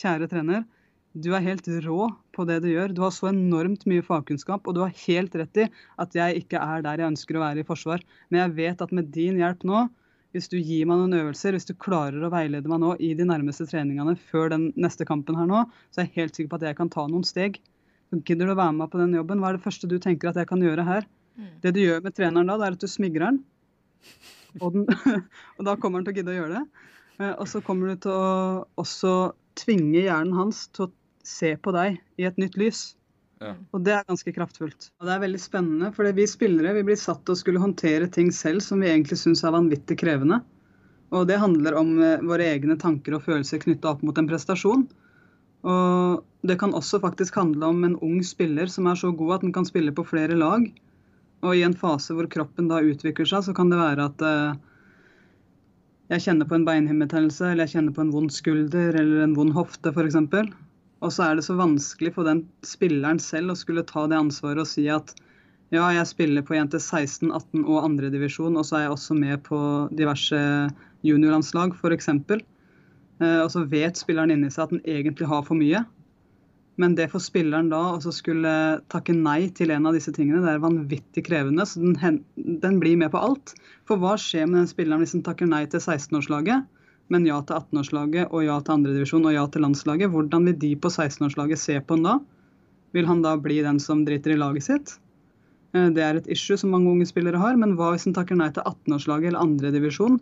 kjære 0.00 0.30
trener, 0.30 0.66
du 1.12 1.32
er 1.34 1.42
helt 1.42 1.66
rå 1.82 2.08
på 2.34 2.44
det 2.46 2.60
du 2.62 2.68
gjør. 2.70 2.92
Du 2.94 3.02
har 3.02 3.14
så 3.14 3.30
enormt 3.30 3.86
mye 3.90 4.02
fagkunnskap, 4.06 4.66
og 4.66 4.76
du 4.76 4.82
har 4.84 4.94
helt 5.06 5.34
rett 5.34 5.62
i 5.62 5.70
at 6.02 6.14
jeg 6.14 6.44
ikke 6.44 6.60
er 6.62 6.84
der 6.86 7.02
jeg 7.02 7.12
ønsker 7.14 7.38
å 7.38 7.42
være 7.42 7.62
i 7.62 7.66
forsvar. 7.66 8.04
Men 8.30 8.44
jeg 8.44 8.56
vet 8.60 8.84
at 8.84 8.94
med 8.94 9.10
din 9.14 9.40
hjelp 9.40 9.66
nå, 9.66 9.88
hvis 10.30 10.46
du 10.52 10.60
gir 10.60 10.86
meg 10.86 11.00
noen 11.00 11.16
øvelser, 11.18 11.56
hvis 11.56 11.66
du 11.66 11.74
klarer 11.74 12.22
å 12.22 12.30
veilede 12.30 12.70
meg 12.70 12.78
nå 12.82 12.92
i 13.02 13.10
de 13.18 13.26
nærmeste 13.26 13.66
treningene 13.66 14.14
før 14.30 14.52
den 14.52 14.68
neste 14.78 15.06
kampen 15.06 15.38
her 15.38 15.50
nå, 15.50 15.64
så 15.90 16.02
er 16.02 16.06
jeg 16.06 16.16
helt 16.20 16.38
sikker 16.38 16.52
på 16.52 16.60
at 16.60 16.68
jeg 16.68 16.78
kan 16.78 16.92
ta 16.94 17.08
noen 17.10 17.26
steg. 17.26 17.58
Gidder 18.14 18.46
du 18.46 18.54
å 18.54 18.60
være 18.60 18.76
med 18.78 18.90
på 18.92 19.02
den 19.02 19.16
jobben? 19.18 19.42
Hva 19.42 19.50
er 19.50 19.58
det 19.58 19.66
første 19.66 19.90
du 19.90 19.98
tenker 20.02 20.30
at 20.30 20.38
jeg 20.38 20.50
kan 20.50 20.62
gjøre 20.62 20.86
her? 20.86 21.10
Mm. 21.36 21.50
Det 21.62 21.72
du 21.76 21.80
gjør 21.82 22.04
med 22.04 22.16
treneren 22.16 22.50
da, 22.50 22.58
det 22.60 22.68
er 22.68 22.78
at 22.78 22.84
du 22.84 22.90
smigrer 22.90 23.30
den. 23.30 23.42
Og, 24.60 24.74
den, 24.74 24.86
og 25.58 25.66
da 25.68 25.76
kommer 25.76 26.00
han 26.00 26.08
til 26.08 26.14
å 26.14 26.20
gidde 26.20 26.34
å 26.34 26.38
gjøre 26.38 26.60
det. 26.60 26.86
Eh, 27.20 27.34
og 27.34 27.46
så 27.50 27.62
kommer 27.64 27.92
du 27.92 28.06
til 28.06 28.14
å 28.14 28.64
også 28.80 29.14
tvinge 29.60 30.06
hjernen 30.06 30.36
hans 30.36 30.66
til 30.74 30.88
å 30.88 30.92
se 31.26 31.52
på 31.60 31.74
deg 31.76 32.00
i 32.20 32.26
et 32.28 32.40
nytt 32.40 32.56
lys. 32.60 32.94
Ja. 33.40 33.54
Og 33.72 33.84
det 33.86 33.94
er 33.96 34.08
ganske 34.08 34.32
kraftfullt. 34.36 34.90
Og 35.00 35.08
det 35.08 35.12
er 35.14 35.22
veldig 35.22 35.40
spennende, 35.40 35.90
for 35.96 36.08
vi 36.16 36.26
spillere 36.28 36.74
vi 36.76 36.84
blir 36.90 36.98
satt 37.00 37.22
til 37.24 37.36
å 37.36 37.40
skulle 37.40 37.62
håndtere 37.62 38.10
ting 38.12 38.28
selv 38.36 38.60
som 38.64 38.82
vi 38.84 38.90
egentlig 38.90 39.16
syns 39.20 39.44
er 39.46 39.54
vanvittig 39.54 39.96
krevende. 40.02 40.42
Og 41.10 41.24
det 41.26 41.40
handler 41.42 41.76
om 41.78 41.94
eh, 42.04 42.20
våre 42.26 42.50
egne 42.52 42.76
tanker 42.80 43.16
og 43.16 43.24
følelser 43.26 43.62
knytta 43.62 43.94
opp 43.94 44.04
mot 44.06 44.18
en 44.20 44.28
prestasjon. 44.30 44.84
Og 45.60 46.46
det 46.46 46.56
kan 46.60 46.72
også 46.76 47.02
faktisk 47.02 47.36
handle 47.36 47.68
om 47.72 47.82
en 47.84 47.96
ung 48.04 48.20
spiller 48.24 48.70
som 48.72 48.86
er 48.88 48.96
så 48.96 49.10
god 49.12 49.34
at 49.38 49.42
den 49.44 49.52
kan 49.52 49.66
spille 49.68 49.92
på 49.92 50.06
flere 50.08 50.38
lag. 50.38 50.68
Og 51.40 51.56
i 51.56 51.62
en 51.64 51.76
fase 51.76 52.14
hvor 52.16 52.28
kroppen 52.30 52.68
da 52.68 52.82
utvikler 52.84 53.28
seg, 53.28 53.46
så 53.46 53.54
kan 53.56 53.70
det 53.72 53.80
være 53.80 54.08
at 54.10 54.24
uh, 54.24 54.58
jeg 56.10 56.24
kjenner 56.26 56.48
på 56.48 56.58
en 56.58 56.66
beinhinnebetennelse, 56.66 57.52
eller 57.52 57.64
jeg 57.64 57.76
kjenner 57.76 57.94
på 57.96 58.04
en 58.04 58.12
vond 58.12 58.32
skulder 58.34 58.98
eller 58.98 59.24
en 59.24 59.36
vond 59.36 59.54
hofte 59.56 59.92
f.eks. 59.94 60.18
Og 61.00 61.12
så 61.14 61.24
er 61.24 61.38
det 61.38 61.46
så 61.46 61.56
vanskelig 61.56 62.12
for 62.16 62.28
den 62.28 62.44
spilleren 62.66 63.20
selv 63.22 63.54
å 63.54 63.58
skulle 63.58 63.86
ta 63.88 64.04
det 64.10 64.18
ansvaret 64.18 64.64
og 64.64 64.68
si 64.68 64.88
at 64.92 65.14
ja, 65.70 65.84
jeg 65.94 66.08
spiller 66.10 66.42
på 66.42 66.56
jente 66.56 66.80
16, 66.82 67.30
18 67.30 67.62
og 67.62 67.84
andredivisjon, 67.86 68.58
og 68.58 68.66
så 68.66 68.76
er 68.76 68.82
jeg 68.88 68.94
også 68.96 69.14
med 69.14 69.44
på 69.46 69.60
diverse 69.94 70.40
juniorlandslag 71.06 71.76
f.eks. 71.78 72.10
Eh, 72.10 73.38
og 73.38 73.48
så 73.54 73.62
vet 73.70 74.00
spilleren 74.00 74.34
inni 74.34 74.50
seg 74.50 74.66
at 74.66 74.74
den 74.74 74.82
egentlig 74.82 75.30
har 75.30 75.46
for 75.46 75.60
mye. 75.60 75.84
Men 76.80 76.96
det 76.96 77.10
for 77.12 77.20
spilleren 77.20 77.68
da 77.68 77.80
å 77.98 78.12
skulle 78.14 78.52
takke 78.92 79.12
nei 79.16 79.50
til 79.56 79.72
en 79.74 79.88
av 79.90 79.96
disse 79.96 80.12
tingene, 80.16 80.40
det 80.46 80.54
er 80.56 80.62
vanvittig 80.62 81.26
krevende. 81.26 81.66
Så 81.68 81.82
den, 81.82 82.22
den 82.36 82.80
blir 82.80 82.96
med 83.00 83.12
på 83.12 83.20
alt. 83.20 83.52
For 83.88 84.00
hva 84.00 84.16
skjer 84.20 84.48
med 84.48 84.62
den 84.62 84.70
spilleren 84.70 85.04
hvis 85.04 85.16
den 85.18 85.26
takker 85.26 85.50
nei 85.50 85.66
til 85.68 85.82
16-årslaget? 85.82 86.68
men 87.10 87.26
ja 87.26 87.40
til 87.42 87.58
18-årslaget 87.58 88.30
og 88.30 88.44
ja 88.46 88.56
til 88.62 88.76
andredivisjon 88.76 89.26
og 89.26 89.34
ja 89.34 89.46
til 89.50 89.64
landslaget. 89.66 90.12
Hvordan 90.12 90.46
vil 90.46 90.58
de 90.62 90.74
på 90.78 90.90
16-årslaget 90.92 91.58
se 91.58 91.78
på 91.82 91.98
han 91.98 92.06
da? 92.06 92.18
Vil 92.94 93.08
han 93.10 93.22
da 93.24 93.36
bli 93.38 93.60
den 93.66 93.80
som 93.82 94.04
driter 94.06 94.34
i 94.34 94.38
laget 94.38 94.66
sitt? 94.66 94.92
Eh, 95.74 95.88
Det 95.90 96.02
er 96.02 96.20
et 96.20 96.30
issue 96.30 96.56
som 96.56 96.70
mange 96.70 96.90
unge 96.90 97.06
spillere 97.10 97.42
har, 97.42 97.56
men 97.58 97.74
hva 97.78 97.92
hvis 97.92 98.06
han 98.06 98.14
takker 98.14 98.38
nei 98.38 98.50
til 98.54 98.62
18-årslaget 98.62 99.32
eller 99.32 99.42
andredivisjon? 99.42 100.20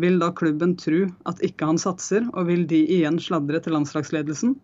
Vil 0.00 0.18
da 0.18 0.30
klubben 0.32 0.76
tro 0.80 1.06
at 1.28 1.40
ikke 1.44 1.66
han 1.66 1.80
satser, 1.80 2.24
og 2.32 2.48
vil 2.48 2.66
de 2.66 2.86
igjen 2.88 3.20
sladre 3.20 3.60
til 3.60 3.76
landslagsledelsen? 3.76 4.56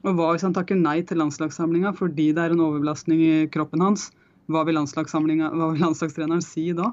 Og 0.00 0.16
hva 0.16 0.30
hvis 0.32 0.46
han 0.46 0.54
takker 0.56 0.78
nei 0.80 1.00
til 1.04 1.20
landslagssamlinga 1.20 1.92
fordi 1.98 2.30
det 2.36 2.44
er 2.46 2.54
en 2.54 2.64
overbelastning 2.64 3.20
i 3.20 3.34
kroppen 3.52 3.82
hans? 3.84 4.08
Hva 4.50 4.64
vil, 4.66 4.78
hva 4.80 5.68
vil 5.74 5.84
landslagstreneren 5.84 6.42
si 6.44 6.70
da? 6.76 6.88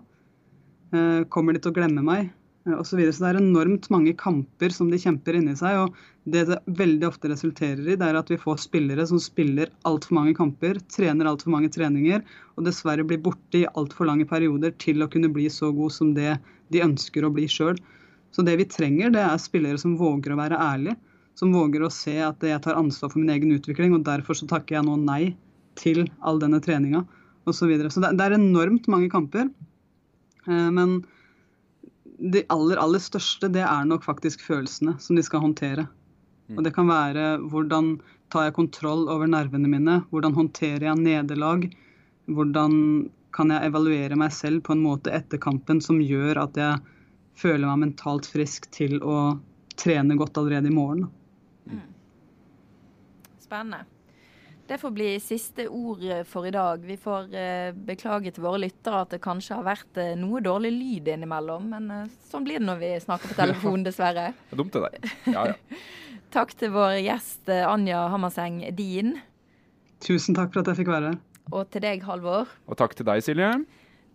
Eh, 0.93 1.23
Kommer 1.31 1.55
de 1.55 1.63
til 1.63 1.71
å 1.71 1.77
glemme 1.77 2.03
meg? 2.05 2.27
Eh, 2.67 2.75
Og 2.75 2.85
så, 2.85 2.97
videre. 2.99 3.15
så 3.15 3.23
det 3.23 3.29
er 3.31 3.39
enormt 3.41 3.89
mange 3.89 4.13
kamper 4.19 4.75
som 4.75 4.91
de 4.91 4.99
kjemper 4.99 5.39
inni 5.39 5.55
seg. 5.55 5.79
og 5.79 5.95
Det 6.27 6.45
det 6.51 6.59
veldig 6.67 7.07
ofte 7.07 7.31
resulterer 7.31 7.79
i, 7.87 7.95
det 7.95 8.03
er 8.03 8.19
at 8.19 8.29
vi 8.29 8.37
får 8.37 8.59
spillere 8.67 9.07
som 9.07 9.19
spiller 9.23 9.71
altfor 9.87 10.19
mange 10.19 10.35
kamper, 10.35 10.77
trener 10.91 11.31
altfor 11.31 11.55
mange 11.55 11.71
treninger, 11.71 12.21
og 12.57 12.67
dessverre 12.67 13.07
blir 13.07 13.23
borte 13.23 13.63
i 13.63 13.67
altfor 13.73 14.11
lange 14.11 14.27
perioder 14.27 14.75
til 14.77 15.01
å 15.01 15.09
kunne 15.09 15.31
bli 15.31 15.47
så 15.47 15.71
god 15.71 15.95
som 15.95 16.13
det 16.13 16.37
de 16.69 16.83
ønsker 16.83 17.23
å 17.23 17.31
bli 17.31 17.47
sjøl. 17.47 17.79
Så 18.35 18.43
det 18.43 18.57
vi 18.59 18.67
trenger, 18.67 19.09
det 19.15 19.23
er 19.23 19.39
spillere 19.39 19.79
som 19.79 19.95
våger 19.97 20.35
å 20.35 20.41
være 20.43 20.59
ærlige. 20.59 20.99
Som 21.37 21.53
våger 21.53 21.85
å 21.85 21.93
se 21.93 22.15
at 22.25 22.41
jeg 22.43 22.61
tar 22.65 22.79
ansvar 22.79 23.11
for 23.13 23.21
min 23.21 23.33
egen 23.33 23.53
utvikling, 23.53 23.93
og 23.93 24.05
derfor 24.07 24.37
så 24.37 24.47
takker 24.49 24.79
jeg 24.79 24.87
nå 24.87 24.95
nei 25.03 25.35
til 25.77 26.07
all 26.25 26.41
denne 26.41 26.59
treninga 26.63 27.03
osv. 27.47 27.59
Så, 27.61 27.67
videre. 27.69 27.91
så 27.93 28.01
det, 28.03 28.15
det 28.17 28.25
er 28.25 28.35
enormt 28.39 28.89
mange 28.91 29.11
kamper. 29.13 29.47
Eh, 30.47 30.69
Men 30.73 31.03
de 32.17 32.41
aller, 32.49 32.79
aller 32.81 32.99
største, 33.03 33.49
det 33.53 33.63
er 33.63 33.85
nok 33.85 34.03
faktisk 34.03 34.41
følelsene 34.41 34.97
som 34.99 35.15
de 35.15 35.23
skal 35.23 35.45
håndtere. 35.45 35.85
Og 36.55 36.63
det 36.63 36.71
kan 36.75 36.87
være 36.87 37.37
hvordan 37.51 37.97
tar 38.31 38.47
jeg 38.47 38.55
kontroll 38.55 39.05
over 39.11 39.27
nervene 39.29 39.69
mine? 39.71 39.99
Hvordan 40.11 40.35
håndterer 40.37 40.87
jeg 40.89 41.03
nederlag? 41.03 41.67
Hvordan 42.31 42.73
kan 43.35 43.51
jeg 43.53 43.69
evaluere 43.69 44.17
meg 44.19 44.33
selv 44.35 44.63
på 44.65 44.73
en 44.73 44.83
måte 44.83 45.13
etter 45.13 45.41
kampen 45.43 45.81
som 45.83 45.99
gjør 46.01 46.39
at 46.47 46.57
jeg 46.59 46.79
føler 47.37 47.67
meg 47.67 47.83
mentalt 47.83 48.27
frisk 48.31 48.69
til 48.73 48.97
å 49.03 49.37
trene 49.77 50.17
godt 50.19 50.39
allerede 50.39 50.71
i 50.71 50.75
morgen? 50.75 51.05
Spennende. 53.41 53.85
Det 54.67 54.75
får 54.81 54.91
bli 54.91 55.05
siste 55.23 55.63
ord 55.71 56.01
for 56.27 56.43
i 56.47 56.51
dag. 56.51 56.81
Vi 56.83 56.97
får 56.99 57.29
eh, 57.39 57.69
beklage 57.87 58.33
til 58.35 58.43
våre 58.43 58.59
lyttere 58.59 58.99
at 59.05 59.13
det 59.15 59.21
kanskje 59.23 59.55
har 59.55 59.63
vært 59.63 59.99
eh, 60.03 60.09
noe 60.19 60.41
dårlig 60.43 60.73
lyd 60.75 61.07
innimellom, 61.13 61.69
men 61.71 61.87
eh, 61.95 62.09
sånn 62.27 62.43
blir 62.43 62.59
det 62.59 62.67
når 62.67 62.81
vi 62.81 62.89
snakker 63.05 63.31
på 63.31 63.37
telefon, 63.43 63.85
dessverre. 63.87 64.33
Det 64.49 64.57
er 64.57 64.59
dumt, 64.59 64.75
det 64.75 64.83
deg. 64.97 65.07
Ja, 65.31 65.45
ja. 65.53 65.79
Takk 66.35 66.51
til 66.59 66.73
vår 66.75 66.97
gjest 66.99 67.47
eh, 67.53 67.63
Anja 67.63 68.03
Hammerseng 68.11 68.59
Dien, 68.75 69.15
Tusen 70.03 70.35
takk 70.37 70.51
for 70.53 70.61
at 70.61 70.67
jeg 70.73 70.83
fikk 70.83 70.91
være 70.91 71.07
her. 71.13 71.15
og 71.49 71.71
til 71.73 71.81
deg, 71.81 72.03
Halvor. 72.05 72.51
Og 72.69 72.75
takk 72.77 72.91
til 72.99 73.07
deg, 73.07 73.23
Silje. 73.25 73.47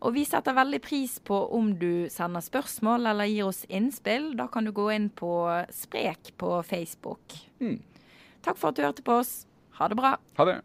Og 0.03 0.17
vi 0.17 0.25
setter 0.27 0.57
veldig 0.57 0.81
pris 0.83 1.15
på 1.23 1.37
om 1.55 1.71
du 1.79 2.09
sender 2.11 2.43
spørsmål 2.43 3.07
eller 3.13 3.31
gir 3.31 3.47
oss 3.47 3.63
innspill. 3.71 4.33
Da 4.39 4.49
kan 4.51 4.67
du 4.67 4.73
gå 4.75 4.89
inn 4.95 5.09
på 5.15 5.31
Sprek 5.71 6.33
på 6.43 6.57
Facebook. 6.67 7.39
Mm. 7.63 7.79
Takk 8.43 8.59
for 8.59 8.73
at 8.73 8.79
du 8.79 8.83
hørte 8.83 9.07
på 9.07 9.21
oss. 9.23 9.45
Ha 9.79 9.87
det 9.89 9.99
bra. 10.01 10.17
Ha 10.41 10.49
det. 10.49 10.59